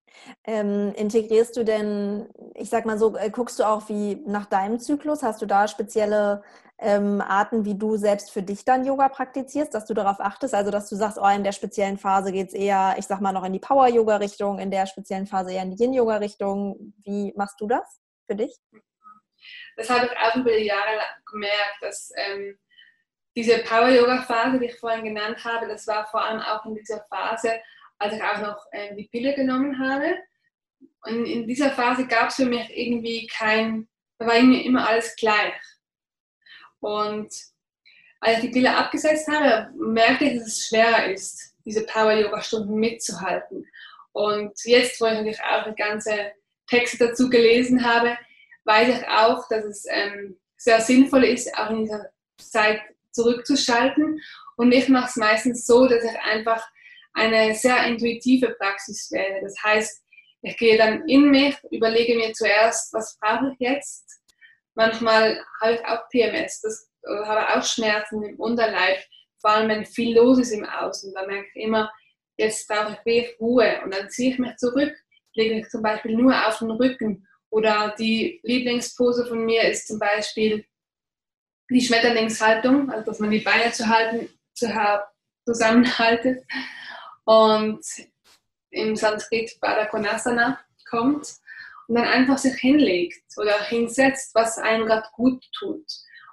Ähm, 0.45 0.93
integrierst 0.95 1.57
du 1.57 1.65
denn, 1.65 2.29
ich 2.55 2.69
sag 2.69 2.85
mal 2.85 2.99
so, 2.99 3.17
äh, 3.17 3.31
guckst 3.31 3.59
du 3.59 3.65
auch 3.65 3.89
wie 3.89 4.17
nach 4.27 4.45
deinem 4.45 4.79
Zyklus? 4.79 5.23
Hast 5.23 5.41
du 5.41 5.47
da 5.47 5.67
spezielle 5.69 6.43
ähm, 6.79 7.23
Arten, 7.23 7.65
wie 7.65 7.75
du 7.75 7.97
selbst 7.97 8.31
für 8.31 8.43
dich 8.43 8.67
dann 8.67 8.85
Yoga 8.85 9.09
praktizierst, 9.09 9.73
dass 9.73 9.87
du 9.87 9.95
darauf 9.95 10.21
achtest? 10.21 10.55
Also, 10.55 10.71
dass 10.71 10.91
du 10.91 10.97
sagst, 10.97 11.19
oh, 11.19 11.27
in 11.29 11.45
der 11.45 11.53
speziellen 11.53 11.97
Phase 11.97 12.31
geht 12.31 12.49
es 12.49 12.55
eher, 12.55 12.97
ich 12.99 13.07
sag 13.07 13.23
mal, 13.23 13.33
noch 13.33 13.45
in 13.45 13.55
die 13.55 13.59
Power-Yoga-Richtung, 13.59 14.59
in 14.59 14.71
der 14.71 14.85
speziellen 14.85 15.27
Phase 15.27 15.53
eher 15.53 15.63
in 15.63 15.75
die 15.75 15.83
Yin-Yoga-Richtung. 15.83 16.93
Wie 17.05 17.33
machst 17.35 17.59
du 17.59 17.67
das 17.67 18.01
für 18.27 18.37
dich? 18.37 18.55
Das 19.77 19.89
habe 19.89 20.07
ich 20.07 20.13
auch 20.19 20.37
über 20.37 20.51
die 20.51 20.67
Jahre 20.67 21.01
gemerkt, 21.25 21.79
dass 21.81 22.11
ähm, 22.17 22.59
diese 23.35 23.59
Power-Yoga-Phase, 23.61 24.59
die 24.59 24.67
ich 24.67 24.79
vorhin 24.79 25.05
genannt 25.05 25.43
habe, 25.43 25.69
das 25.69 25.87
war 25.87 26.07
vor 26.07 26.23
allem 26.23 26.43
auch 26.43 26.67
in 26.67 26.75
dieser 26.75 27.03
Phase, 27.09 27.53
als 27.99 28.15
ich 28.15 28.23
auch 28.23 28.41
noch 28.41 28.67
ähm, 28.73 28.97
die 28.97 29.09
Pille 29.09 29.35
genommen 29.35 29.79
habe. 29.79 30.17
Und 31.03 31.25
in 31.27 31.47
dieser 31.47 31.71
Phase 31.71 32.07
gab 32.07 32.29
es 32.29 32.37
für 32.37 32.47
mich 32.47 32.69
irgendwie 32.77 33.27
kein, 33.27 33.89
da 34.19 34.27
war 34.27 34.37
irgendwie 34.37 34.65
immer 34.65 34.89
alles 34.89 35.15
gleich. 35.17 35.55
Und 36.81 37.29
als 38.21 38.39
ich 38.39 38.41
die 38.43 38.49
Pille 38.51 38.77
abgesetzt 38.77 39.29
habe, 39.29 39.73
merkte 39.77 40.25
ich, 40.25 40.39
dass 40.39 40.49
es 40.49 40.69
schwerer 40.69 41.07
ist, 41.07 41.55
diese 41.65 41.85
Power-Yoga-Stunden 41.87 42.75
mitzuhalten. 42.75 43.67
Und 44.13 44.53
jetzt, 44.65 45.01
wo 45.01 45.07
ich 45.07 45.13
natürlich 45.13 45.43
auch 45.43 45.65
die 45.65 45.75
ganze 45.75 46.33
Texte 46.67 46.99
dazu 46.99 47.31
gelesen 47.31 47.85
habe, 47.85 48.17
weiß 48.65 48.99
ich 48.99 49.09
auch, 49.09 49.49
dass 49.49 49.65
es 49.65 49.87
ähm, 49.89 50.39
sehr 50.57 50.81
sinnvoll 50.81 51.25
ist, 51.25 51.57
auch 51.57 51.71
in 51.71 51.85
dieser 51.85 52.11
Zeit 52.39 52.81
zurückzuschalten. 53.13 54.21
Und 54.57 54.73
ich 54.73 54.89
mache 54.89 55.09
es 55.09 55.17
meistens 55.17 55.67
so, 55.67 55.87
dass 55.87 56.05
ich 56.05 56.19
einfach 56.21 56.69
eine 57.19 57.55
sehr 57.55 57.85
intuitive 57.87 58.55
Praxis 58.59 59.11
wähle. 59.11 59.41
Das 59.43 59.55
heißt, 59.63 60.03
ich 60.43 60.57
gehe 60.57 60.79
dann 60.79 61.07
in 61.09 61.31
mich, 61.31 61.57
überlege 61.71 62.17
mir 62.17 62.33
zuerst, 62.33 62.93
was 62.93 63.19
brauche 63.21 63.53
ich 63.53 63.59
jetzt. 63.59 64.21
Manchmal 64.75 65.45
habe 65.61 65.75
ich 65.75 65.85
auch 65.85 66.09
PMS, 66.11 66.61
das 66.61 66.91
habe 67.27 67.57
auch 67.57 67.65
Schmerzen 67.65 68.23
im 68.23 68.39
Unterleib, 68.39 68.99
vor 69.41 69.51
allem 69.51 69.69
wenn 69.69 69.85
viel 69.85 70.17
los 70.17 70.39
ist 70.39 70.53
im 70.53 70.65
Außen. 70.65 71.13
Da 71.15 71.27
merke 71.27 71.49
ich 71.55 71.65
immer, 71.65 71.91
jetzt 72.37 72.69
brauche 72.69 72.93
ich 72.93 73.05
wirklich 73.05 73.41
Ruhe 73.41 73.81
und 73.83 73.93
dann 73.93 74.09
ziehe 74.11 74.33
ich 74.33 74.39
mich 74.39 74.57
zurück, 74.57 74.95
lege 75.35 75.57
mich 75.57 75.69
zum 75.69 75.83
Beispiel 75.83 76.17
nur 76.17 76.47
auf 76.47 76.59
den 76.59 76.71
Rücken. 76.71 77.27
Oder 77.51 77.95
die 77.99 78.41
Lieblingspose 78.45 79.27
von 79.27 79.45
mir 79.45 79.63
ist 79.63 79.89
zum 79.89 79.99
Beispiel 79.99 80.65
die 81.71 81.81
Schmetterlingshaltung, 81.81 82.91
also 82.91 83.05
dass 83.05 83.19
man 83.19 83.31
die 83.31 83.41
Beine 83.41 83.73
zu 83.73 83.89
halten, 83.89 84.29
zu 84.55 84.69
zusammenhaltet 85.45 86.45
und 87.29 87.85
im 88.71 88.97
Sanskrit 88.97 89.59
Badakonasana 89.61 90.59
kommt 90.89 91.35
und 91.87 91.95
dann 91.95 92.07
einfach 92.07 92.39
sich 92.39 92.55
hinlegt 92.55 93.23
oder 93.37 93.63
hinsetzt, 93.65 94.35
was 94.35 94.57
einem 94.57 94.87
gerade 94.87 95.07
gut 95.13 95.45
tut. 95.59 95.85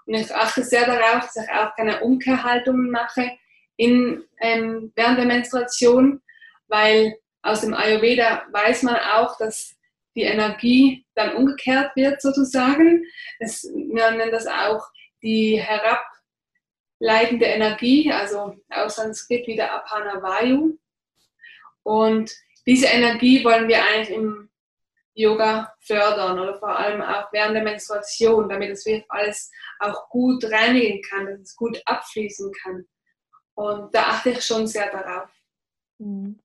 Und 0.05 0.13
ich 0.13 0.33
achte 0.33 0.63
sehr 0.63 0.85
darauf, 0.85 1.25
dass 1.25 1.43
ich 1.43 1.51
auch 1.51 1.75
keine 1.75 1.99
Umkehrhaltungen 1.99 2.91
mache 2.91 3.29
in, 3.75 4.23
ähm, 4.39 4.93
während 4.95 5.17
der 5.17 5.25
Menstruation, 5.25 6.21
weil 6.69 7.17
aus 7.41 7.59
dem 7.59 7.73
Ayurveda 7.73 8.45
weiß 8.51 8.83
man 8.83 8.95
auch, 8.95 9.37
dass 9.37 9.75
die 10.15 10.23
Energie 10.23 11.05
dann 11.13 11.35
umgekehrt 11.35 11.93
wird 11.97 12.21
sozusagen. 12.21 13.03
Das, 13.41 13.63
wir 13.63 14.11
nennen 14.11 14.31
das 14.31 14.47
auch 14.47 14.87
die 15.21 15.61
herableitende 15.61 17.47
Energie, 17.47 18.13
also 18.13 18.55
aus 18.69 18.95
Sanskrit 18.95 19.45
wieder 19.45 19.73
Apana 19.73 20.21
Vayu. 20.21 20.77
Und 21.85 22.35
diese 22.65 22.87
Energie 22.87 23.43
wollen 23.45 23.67
wir 23.67 23.83
eigentlich 23.83 24.09
im 24.09 24.49
Yoga 25.13 25.73
fördern 25.79 26.39
oder 26.39 26.57
vor 26.59 26.77
allem 26.77 27.01
auch 27.01 27.31
während 27.31 27.55
der 27.55 27.63
Menstruation, 27.63 28.49
damit 28.49 28.71
es 28.71 28.85
alles 29.07 29.51
auch 29.79 30.09
gut 30.09 30.43
reinigen 30.51 31.01
kann, 31.03 31.25
dass 31.27 31.39
es 31.39 31.55
gut 31.55 31.81
abfließen 31.85 32.51
kann. 32.63 32.85
Und 33.53 33.93
da 33.95 34.01
achte 34.03 34.31
ich 34.31 34.43
schon 34.43 34.67
sehr 34.67 34.91
darauf. 34.91 35.29
Mhm. 35.99 36.39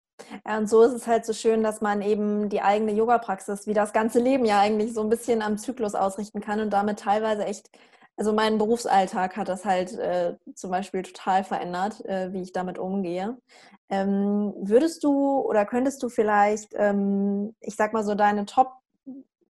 Ja, 0.46 0.59
und 0.59 0.68
so 0.68 0.83
ist 0.83 0.92
es 0.92 1.07
halt 1.07 1.24
so 1.24 1.33
schön, 1.33 1.62
dass 1.62 1.81
man 1.81 2.03
eben 2.03 2.50
die 2.50 2.61
eigene 2.61 2.92
Yoga-Praxis 2.92 3.66
wie 3.66 3.72
das 3.72 3.94
ganze 3.94 4.20
Leben 4.20 4.44
ja 4.44 4.61
eigentlich 4.61 4.92
so 4.92 5.03
ein 5.03 5.09
bisschen 5.09 5.40
am 5.40 5.57
Zyklus 5.57 5.94
ausrichten 5.94 6.42
kann 6.42 6.61
und 6.61 6.70
damit 6.70 7.00
teilweise 7.00 7.46
echt, 7.46 7.70
also 8.20 8.35
mein 8.35 8.59
Berufsalltag 8.59 9.38
hat 9.38 9.48
das 9.48 9.64
halt 9.64 9.96
äh, 9.96 10.37
zum 10.54 10.70
Beispiel 10.70 11.00
total 11.00 11.42
verändert, 11.42 12.04
äh, 12.04 12.30
wie 12.35 12.42
ich 12.42 12.52
damit 12.52 12.78
umgehe. 12.78 13.38
Ähm, 13.88 14.52
würdest 14.61 15.02
du 15.04 15.40
oder 15.40 15.64
könntest 15.64 16.02
du 16.02 16.11
vielleicht, 16.11 16.74
ähm, 16.74 17.54
ich 17.61 17.76
sag 17.76 17.94
mal 17.94 18.04
so, 18.04 18.14
deine 18.14 18.44
Top, 18.44 18.72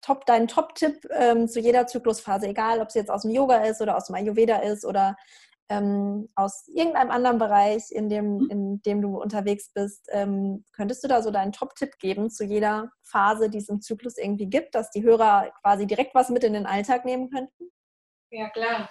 Top, 0.01 0.25
deinen 0.25 0.49
Top-Tipp 0.49 1.07
ähm, 1.11 1.47
zu 1.47 1.61
jeder 1.61 1.87
Zyklusphase, 1.87 2.47
egal 2.47 2.81
ob 2.81 2.89
es 2.89 2.95
jetzt 2.95 3.11
aus 3.11 3.23
dem 3.23 3.33
Yoga 3.33 3.59
ist 3.59 3.83
oder 3.83 3.99
aus 3.99 4.07
dem 4.07 4.15
Ayurveda 4.15 4.57
ist 4.57 4.87
oder 4.87 5.15
ähm, 5.69 6.31
aus 6.35 6.67
irgendeinem 6.69 7.11
anderen 7.11 7.39
Bereich, 7.39 7.91
in 7.91 8.09
dem, 8.09 8.39
mhm. 8.39 8.51
in 8.51 8.83
dem 8.83 9.03
du 9.03 9.21
unterwegs 9.21 9.73
bist, 9.75 10.09
ähm, 10.11 10.65
könntest 10.73 11.05
du 11.05 11.09
da 11.09 11.21
so 11.21 11.31
deinen 11.31 11.53
Top-Tipp 11.53 11.99
geben 11.99 12.31
zu 12.31 12.45
jeder 12.45 12.89
Phase, 13.03 13.51
die 13.51 13.59
es 13.59 13.69
im 13.69 13.83
Zyklus 13.83 14.17
irgendwie 14.17 14.47
gibt, 14.47 14.75
dass 14.75 14.91
die 14.91 15.03
Hörer 15.03 15.53
quasi 15.61 15.87
direkt 15.87 16.15
was 16.15 16.31
mit 16.31 16.45
in 16.45 16.55
den 16.55 16.65
Alltag 16.65 17.05
nehmen 17.05 17.29
könnten? 17.29 17.74
Ja, 18.37 18.49
klar. 18.49 18.91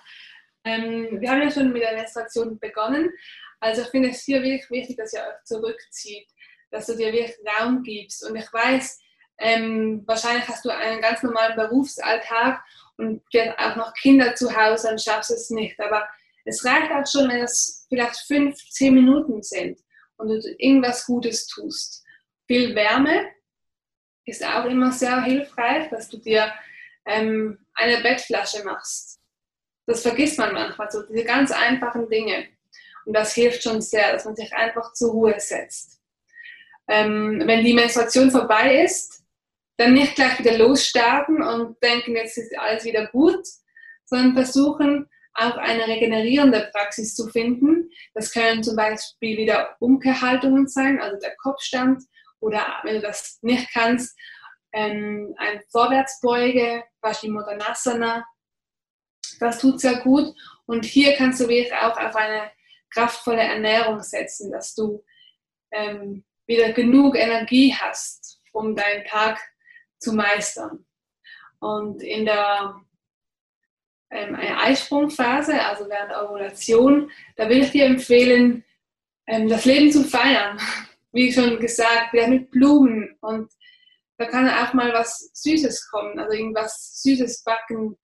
Ähm, 0.64 1.20
wir 1.20 1.30
haben 1.30 1.42
ja 1.42 1.52
schon 1.52 1.74
mit 1.74 1.82
der 1.82 1.96
Menstruation 1.96 2.58
begonnen. 2.60 3.12
Also 3.60 3.82
ich 3.82 3.90
finde 3.90 4.10
es 4.10 4.24
hier 4.24 4.42
wirklich 4.42 4.70
wichtig, 4.70 4.96
dass 4.96 5.12
ihr 5.12 5.20
euch 5.20 5.44
zurückzieht, 5.44 6.30
dass 6.72 6.86
du 6.86 6.96
dir 6.96 7.12
wirklich 7.12 7.36
Raum 7.46 7.84
gibst. 7.84 8.26
Und 8.26 8.38
ich 8.38 8.52
weiß, 8.54 9.02
ähm, 9.40 10.04
wahrscheinlich 10.08 10.48
hast 10.48 10.64
du 10.64 10.70
einen 10.70 11.02
ganz 11.02 11.24
normalen 11.24 11.58
Berufsalltag 11.58 12.64
und 12.98 13.22
vielleicht 13.30 13.60
auch 13.60 13.76
noch 13.76 13.94
Kinder 13.96 14.34
zu 14.34 14.56
Hause 14.56 14.92
und 14.92 15.02
schaffst 15.02 15.32
es 15.32 15.50
nicht. 15.50 15.78
Aber 15.82 16.08
es 16.46 16.64
reicht 16.64 16.92
auch 16.94 17.06
schon, 17.06 17.28
wenn 17.28 17.44
es 17.44 17.86
vielleicht 17.90 18.16
fünf, 18.26 18.58
zehn 18.70 18.94
Minuten 18.94 19.44
sind 19.44 19.78
und 20.16 20.30
du 20.30 20.40
irgendwas 20.58 21.06
Gutes 21.06 21.48
tust. 21.48 22.06
Viel 22.48 22.74
Wärme 22.76 23.30
ist 24.24 24.46
auch 24.46 24.64
immer 24.64 24.94
sehr 24.94 25.22
hilfreich, 25.22 25.90
dass 25.90 26.08
du 26.08 26.18
dir 26.18 26.54
ähm, 27.06 27.60
eine 27.74 28.02
Bettflasche 28.02 28.64
machst 28.64 29.13
das 29.86 30.02
vergisst 30.02 30.38
man 30.38 30.54
manchmal, 30.54 30.90
so 30.92 31.04
diese 31.04 31.24
ganz 31.24 31.52
einfachen 31.52 32.10
Dinge. 32.10 32.48
Und 33.06 33.14
das 33.14 33.34
hilft 33.34 33.64
schon 33.64 33.82
sehr, 33.82 34.14
dass 34.14 34.26
man 34.26 34.36
sich 34.36 34.54
einfach 34.54 34.94
zur 34.94 35.12
Ruhe 35.12 35.36
setzt. 35.38 36.00
Ähm, 36.88 37.42
wenn 37.46 37.64
die 37.64 37.74
Menstruation 37.74 38.32
vorbei 38.32 38.84
ist, 38.84 39.24
dann 39.78 39.94
nicht 39.94 40.16
gleich 40.16 40.40
wieder 40.40 40.58
losstarten 40.58 41.42
und 41.42 41.82
denken, 41.82 42.16
jetzt 42.16 42.38
ist 42.38 42.58
alles 42.58 42.86
wieder 42.86 43.08
gut, 43.08 43.46
sondern 44.06 44.34
versuchen, 44.34 45.10
auch 45.34 45.58
eine 45.58 45.88
regenerierende 45.88 46.70
Praxis 46.74 47.16
zu 47.16 47.28
finden. 47.28 47.90
Das 48.14 48.32
können 48.32 48.64
zum 48.64 48.76
Beispiel 48.76 49.38
wieder 49.38 49.76
Umkehrhaltungen 49.80 50.68
sein, 50.68 51.02
also 51.02 51.18
der 51.20 51.36
Kopfstand 51.38 52.04
oder 52.40 52.66
wenn 52.84 52.96
du 52.96 53.02
das 53.02 53.40
nicht 53.42 53.72
kannst, 53.74 54.18
ähm, 54.74 55.34
ein 55.38 55.62
Vorwärtsbeuge, 55.72 56.84
Modernasana 57.24 58.26
das 59.44 59.60
tut 59.60 59.80
sehr 59.80 59.98
gut. 59.98 60.34
Und 60.66 60.86
hier 60.86 61.16
kannst 61.16 61.40
du 61.42 61.48
wirklich 61.48 61.74
auch 61.74 61.98
auf 61.98 62.16
eine 62.16 62.52
kraftvolle 62.90 63.42
Ernährung 63.42 64.02
setzen, 64.02 64.52
dass 64.52 64.76
du 64.76 65.04
ähm, 65.72 66.24
wieder 66.46 66.72
genug 66.74 67.16
Energie 67.16 67.74
hast, 67.74 68.42
um 68.52 68.76
deinen 68.76 69.06
Tag 69.06 69.40
zu 70.00 70.14
meistern. 70.14 70.86
Und 71.60 72.04
in 72.04 72.26
der 72.26 72.82
ähm, 74.12 74.36
Eisprungphase, 74.36 75.62
also 75.64 75.90
während 75.90 76.12
der 76.12 76.30
Ovulation, 76.30 77.12
da 77.36 77.50
will 77.50 77.64
ich 77.64 77.72
dir 77.72 77.86
empfehlen, 77.86 78.64
ähm, 79.28 79.48
das 79.48 79.66
Leben 79.66 79.92
zu 79.92 80.04
feiern. 80.04 80.60
Wie 81.12 81.32
schon 81.32 81.60
gesagt, 81.60 82.14
ja, 82.14 82.28
mit 82.28 82.50
Blumen 82.50 83.16
und 83.22 83.52
da 84.18 84.26
kann 84.26 84.50
auch 84.50 84.74
mal 84.74 84.94
was 84.94 85.30
Süßes 85.34 85.90
kommen, 85.90 86.18
also 86.20 86.32
irgendwas 86.32 87.02
Süßes 87.04 87.44
backen, 87.44 87.98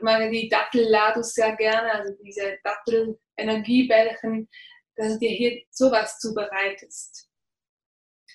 ich 0.00 0.04
meine 0.04 0.30
die 0.30 0.48
Dattelladus 0.48 1.34
sehr 1.34 1.54
gerne, 1.56 1.92
also 1.92 2.14
diese 2.24 2.58
Dattel-Energiebällchen, 2.64 4.48
dass 4.96 5.12
du 5.12 5.18
dir 5.18 5.30
hier 5.30 5.62
sowas 5.70 6.18
zubereitest. 6.18 7.28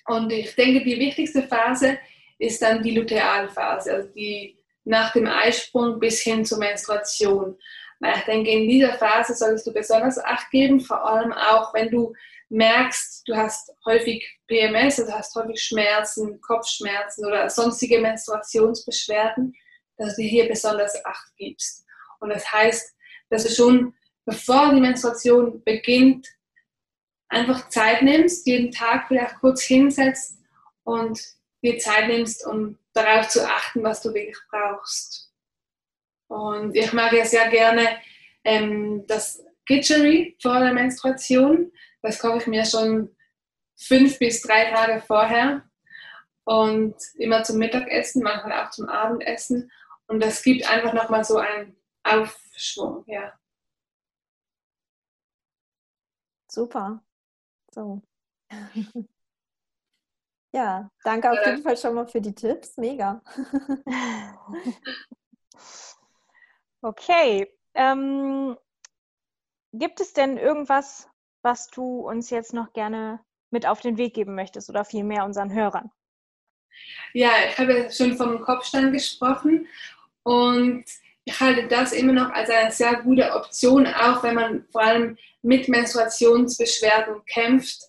Und 0.06 0.30
ich 0.32 0.54
denke, 0.54 0.84
die 0.84 0.98
wichtigste 0.98 1.42
Phase 1.42 1.98
ist 2.38 2.62
dann 2.62 2.84
die 2.84 2.92
Lutealphase, 2.92 3.92
also 3.92 4.08
die 4.10 4.62
nach 4.84 5.12
dem 5.12 5.26
Eisprung 5.26 5.98
bis 5.98 6.22
hin 6.22 6.44
zur 6.44 6.58
Menstruation. 6.58 7.58
Weil 7.98 8.18
ich 8.18 8.24
denke, 8.24 8.50
in 8.50 8.68
dieser 8.68 8.92
Phase 8.92 9.34
solltest 9.34 9.66
du 9.66 9.72
besonders 9.72 10.18
Acht 10.18 10.48
geben, 10.52 10.80
vor 10.80 11.04
allem 11.04 11.32
auch, 11.32 11.74
wenn 11.74 11.90
du 11.90 12.14
merkst, 12.48 13.26
du 13.26 13.34
hast 13.34 13.72
häufig 13.84 14.24
PMS, 14.46 15.00
also 15.00 15.12
hast 15.12 15.34
häufig 15.34 15.60
Schmerzen, 15.60 16.40
Kopfschmerzen 16.40 17.26
oder 17.26 17.50
sonstige 17.50 18.00
Menstruationsbeschwerden, 18.00 19.52
dass 19.96 20.16
du 20.16 20.22
hier 20.22 20.48
besonders 20.48 21.04
Acht 21.04 21.34
gibst. 21.36 21.84
Und 22.20 22.30
das 22.30 22.50
heißt, 22.52 22.94
dass 23.30 23.44
du 23.44 23.50
schon, 23.50 23.94
bevor 24.24 24.72
die 24.74 24.80
Menstruation 24.80 25.62
beginnt, 25.64 26.26
einfach 27.28 27.68
Zeit 27.68 28.02
nimmst, 28.02 28.46
jeden 28.46 28.70
Tag 28.70 29.08
vielleicht 29.08 29.40
kurz 29.40 29.62
hinsetzt 29.62 30.38
und 30.84 31.20
dir 31.62 31.78
Zeit 31.78 32.08
nimmst, 32.08 32.46
um 32.46 32.78
darauf 32.92 33.28
zu 33.28 33.46
achten, 33.46 33.82
was 33.82 34.02
du 34.02 34.14
wirklich 34.14 34.38
brauchst. 34.50 35.32
Und 36.28 36.74
ich 36.74 36.92
mag 36.92 37.12
ja 37.12 37.24
sehr 37.24 37.48
gerne 37.48 37.98
ähm, 38.44 39.04
das 39.06 39.44
Gitchery 39.66 40.36
vor 40.40 40.60
der 40.60 40.72
Menstruation. 40.72 41.72
Das 42.02 42.18
koche 42.18 42.38
ich 42.38 42.46
mir 42.46 42.64
schon 42.64 43.14
fünf 43.76 44.18
bis 44.18 44.42
drei 44.42 44.70
Tage 44.70 45.02
vorher 45.02 45.62
und 46.44 46.94
immer 47.16 47.42
zum 47.42 47.58
Mittagessen, 47.58 48.22
manchmal 48.22 48.64
auch 48.64 48.70
zum 48.70 48.88
Abendessen. 48.88 49.70
Und 50.08 50.20
das 50.20 50.42
gibt 50.42 50.68
einfach 50.68 50.92
nochmal 50.92 51.24
so 51.24 51.38
einen 51.38 51.76
Aufschwung, 52.04 53.04
ja. 53.06 53.32
Super. 56.48 57.02
So. 57.72 58.02
ja, 60.52 60.90
danke 61.02 61.30
auf 61.30 61.44
jeden 61.44 61.62
Fall 61.62 61.76
schon 61.76 61.94
mal 61.94 62.06
für 62.06 62.20
die 62.20 62.34
Tipps. 62.34 62.76
Mega. 62.76 63.20
okay. 66.82 67.52
Ähm, 67.74 68.56
gibt 69.72 70.00
es 70.00 70.12
denn 70.12 70.38
irgendwas, 70.38 71.08
was 71.42 71.68
du 71.68 72.08
uns 72.08 72.30
jetzt 72.30 72.54
noch 72.54 72.72
gerne 72.72 73.20
mit 73.50 73.66
auf 73.66 73.80
den 73.80 73.98
Weg 73.98 74.14
geben 74.14 74.34
möchtest 74.34 74.70
oder 74.70 74.84
vielmehr 74.84 75.24
unseren 75.24 75.52
Hörern? 75.52 75.90
Ja, 77.12 77.30
ich 77.48 77.58
habe 77.58 77.78
ja 77.78 77.90
schon 77.90 78.16
vom 78.16 78.40
Kopfstand 78.40 78.92
gesprochen 78.92 79.66
und 80.26 80.84
ich 81.24 81.38
halte 81.38 81.68
das 81.68 81.92
immer 81.92 82.12
noch 82.12 82.30
als 82.30 82.50
eine 82.50 82.72
sehr 82.72 82.96
gute 82.96 83.32
Option, 83.32 83.86
auch 83.86 84.24
wenn 84.24 84.34
man 84.34 84.66
vor 84.72 84.82
allem 84.82 85.16
mit 85.42 85.68
Menstruationsbeschwerden 85.68 87.24
kämpft, 87.26 87.80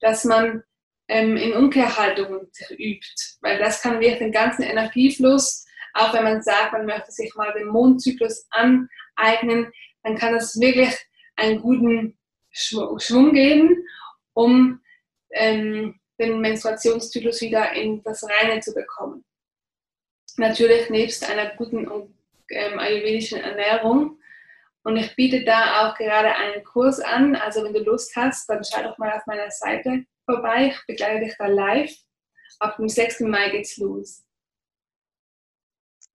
dass 0.00 0.26
man 0.26 0.62
ähm, 1.08 1.38
in 1.38 1.54
Umkehrhaltungen 1.54 2.50
übt, 2.72 3.38
weil 3.40 3.58
das 3.58 3.80
kann 3.80 4.00
wirklich 4.00 4.18
den 4.18 4.30
ganzen 4.30 4.64
Energiefluss, 4.64 5.64
auch 5.94 6.12
wenn 6.12 6.24
man 6.24 6.42
sagt, 6.42 6.72
man 6.72 6.84
möchte 6.84 7.12
sich 7.12 7.34
mal 7.34 7.54
den 7.54 7.68
Mondzyklus 7.68 8.46
aneignen, 8.50 9.72
dann 10.02 10.18
kann 10.18 10.34
das 10.34 10.60
wirklich 10.60 10.94
einen 11.36 11.62
guten 11.62 12.18
Schwung 12.50 13.32
geben, 13.32 13.74
um 14.34 14.82
ähm, 15.30 15.98
den 16.20 16.42
Menstruationszyklus 16.42 17.40
wieder 17.40 17.72
in 17.72 18.02
das 18.02 18.22
Reine 18.22 18.60
zu 18.60 18.74
bekommen. 18.74 19.24
Natürlich 20.36 20.90
nebst 20.90 21.28
einer 21.28 21.54
guten 21.56 21.86
ähm, 22.50 22.78
ayurvedischen 22.78 23.40
Ernährung. 23.40 24.18
Und 24.84 24.96
ich 24.96 25.16
biete 25.16 25.44
da 25.44 25.88
auch 25.88 25.96
gerade 25.96 26.34
einen 26.34 26.62
Kurs 26.62 27.00
an. 27.00 27.34
Also 27.34 27.64
wenn 27.64 27.72
du 27.72 27.80
Lust 27.80 28.14
hast, 28.14 28.48
dann 28.48 28.62
schau 28.62 28.82
doch 28.82 28.98
mal 28.98 29.12
auf 29.12 29.26
meiner 29.26 29.50
Seite 29.50 30.04
vorbei. 30.24 30.68
Ich 30.68 30.86
begleite 30.86 31.24
dich 31.24 31.34
da 31.38 31.46
live. 31.46 31.92
Ab 32.60 32.76
dem 32.76 32.88
6. 32.88 33.20
Mai 33.20 33.50
geht's 33.50 33.76
los. 33.78 34.24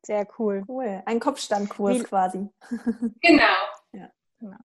Sehr 0.03 0.27
cool. 0.39 0.63
Cool. 0.67 1.03
Ein 1.05 1.19
Kopfstandkurs 1.19 1.99
Wie, 1.99 2.03
quasi. 2.03 2.49
Genau. 3.21 3.57
Ja. 3.91 4.10
genau. 4.39 4.57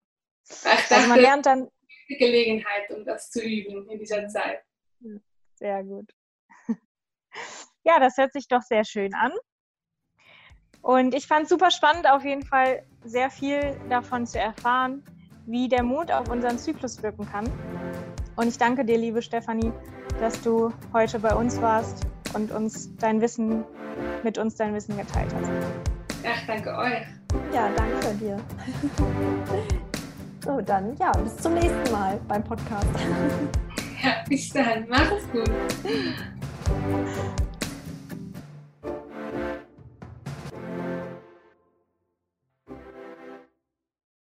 Ich 0.48 0.62
dachte, 0.62 0.94
also 0.94 1.08
man 1.08 1.20
lernt 1.20 1.46
dann 1.46 1.68
die 2.08 2.16
Gelegenheit, 2.16 2.90
um 2.90 3.04
das 3.04 3.30
zu 3.30 3.42
üben 3.42 3.90
in 3.90 3.98
dieser 3.98 4.28
Zeit. 4.28 4.62
Sehr 5.54 5.82
gut. 5.84 6.10
Ja, 7.84 8.00
das 8.00 8.16
hört 8.16 8.32
sich 8.32 8.48
doch 8.48 8.62
sehr 8.62 8.84
schön 8.84 9.14
an. 9.14 9.30
Und 10.86 11.16
ich 11.16 11.26
fand 11.26 11.42
es 11.42 11.48
super 11.48 11.72
spannend, 11.72 12.08
auf 12.08 12.24
jeden 12.24 12.44
Fall 12.44 12.84
sehr 13.04 13.28
viel 13.28 13.76
davon 13.90 14.24
zu 14.24 14.38
erfahren, 14.38 15.02
wie 15.44 15.68
der 15.68 15.82
Mond 15.82 16.12
auf 16.12 16.28
unseren 16.28 16.60
Zyklus 16.60 17.02
wirken 17.02 17.28
kann. 17.28 17.50
Und 18.36 18.46
ich 18.46 18.56
danke 18.56 18.84
dir, 18.84 18.96
liebe 18.96 19.20
Stefanie, 19.20 19.72
dass 20.20 20.40
du 20.42 20.72
heute 20.92 21.18
bei 21.18 21.34
uns 21.34 21.60
warst 21.60 22.06
und 22.34 22.52
uns 22.52 22.94
dein 22.98 23.20
Wissen, 23.20 23.64
mit 24.22 24.38
uns 24.38 24.54
dein 24.54 24.74
Wissen 24.74 24.96
geteilt 24.96 25.34
hast. 25.34 25.50
Ja, 26.22 26.30
danke 26.46 26.72
euch. 26.76 27.02
Ja, 27.52 27.68
danke 27.76 28.14
dir. 28.14 28.36
So, 30.44 30.60
dann 30.60 30.96
ja, 30.98 31.10
bis 31.10 31.36
zum 31.38 31.54
nächsten 31.54 31.90
Mal 31.90 32.20
beim 32.28 32.44
Podcast. 32.44 32.86
Ja, 34.04 34.12
bis 34.28 34.50
dann. 34.50 34.86
Mach 34.88 35.10
es 35.10 35.28
gut. 35.32 35.50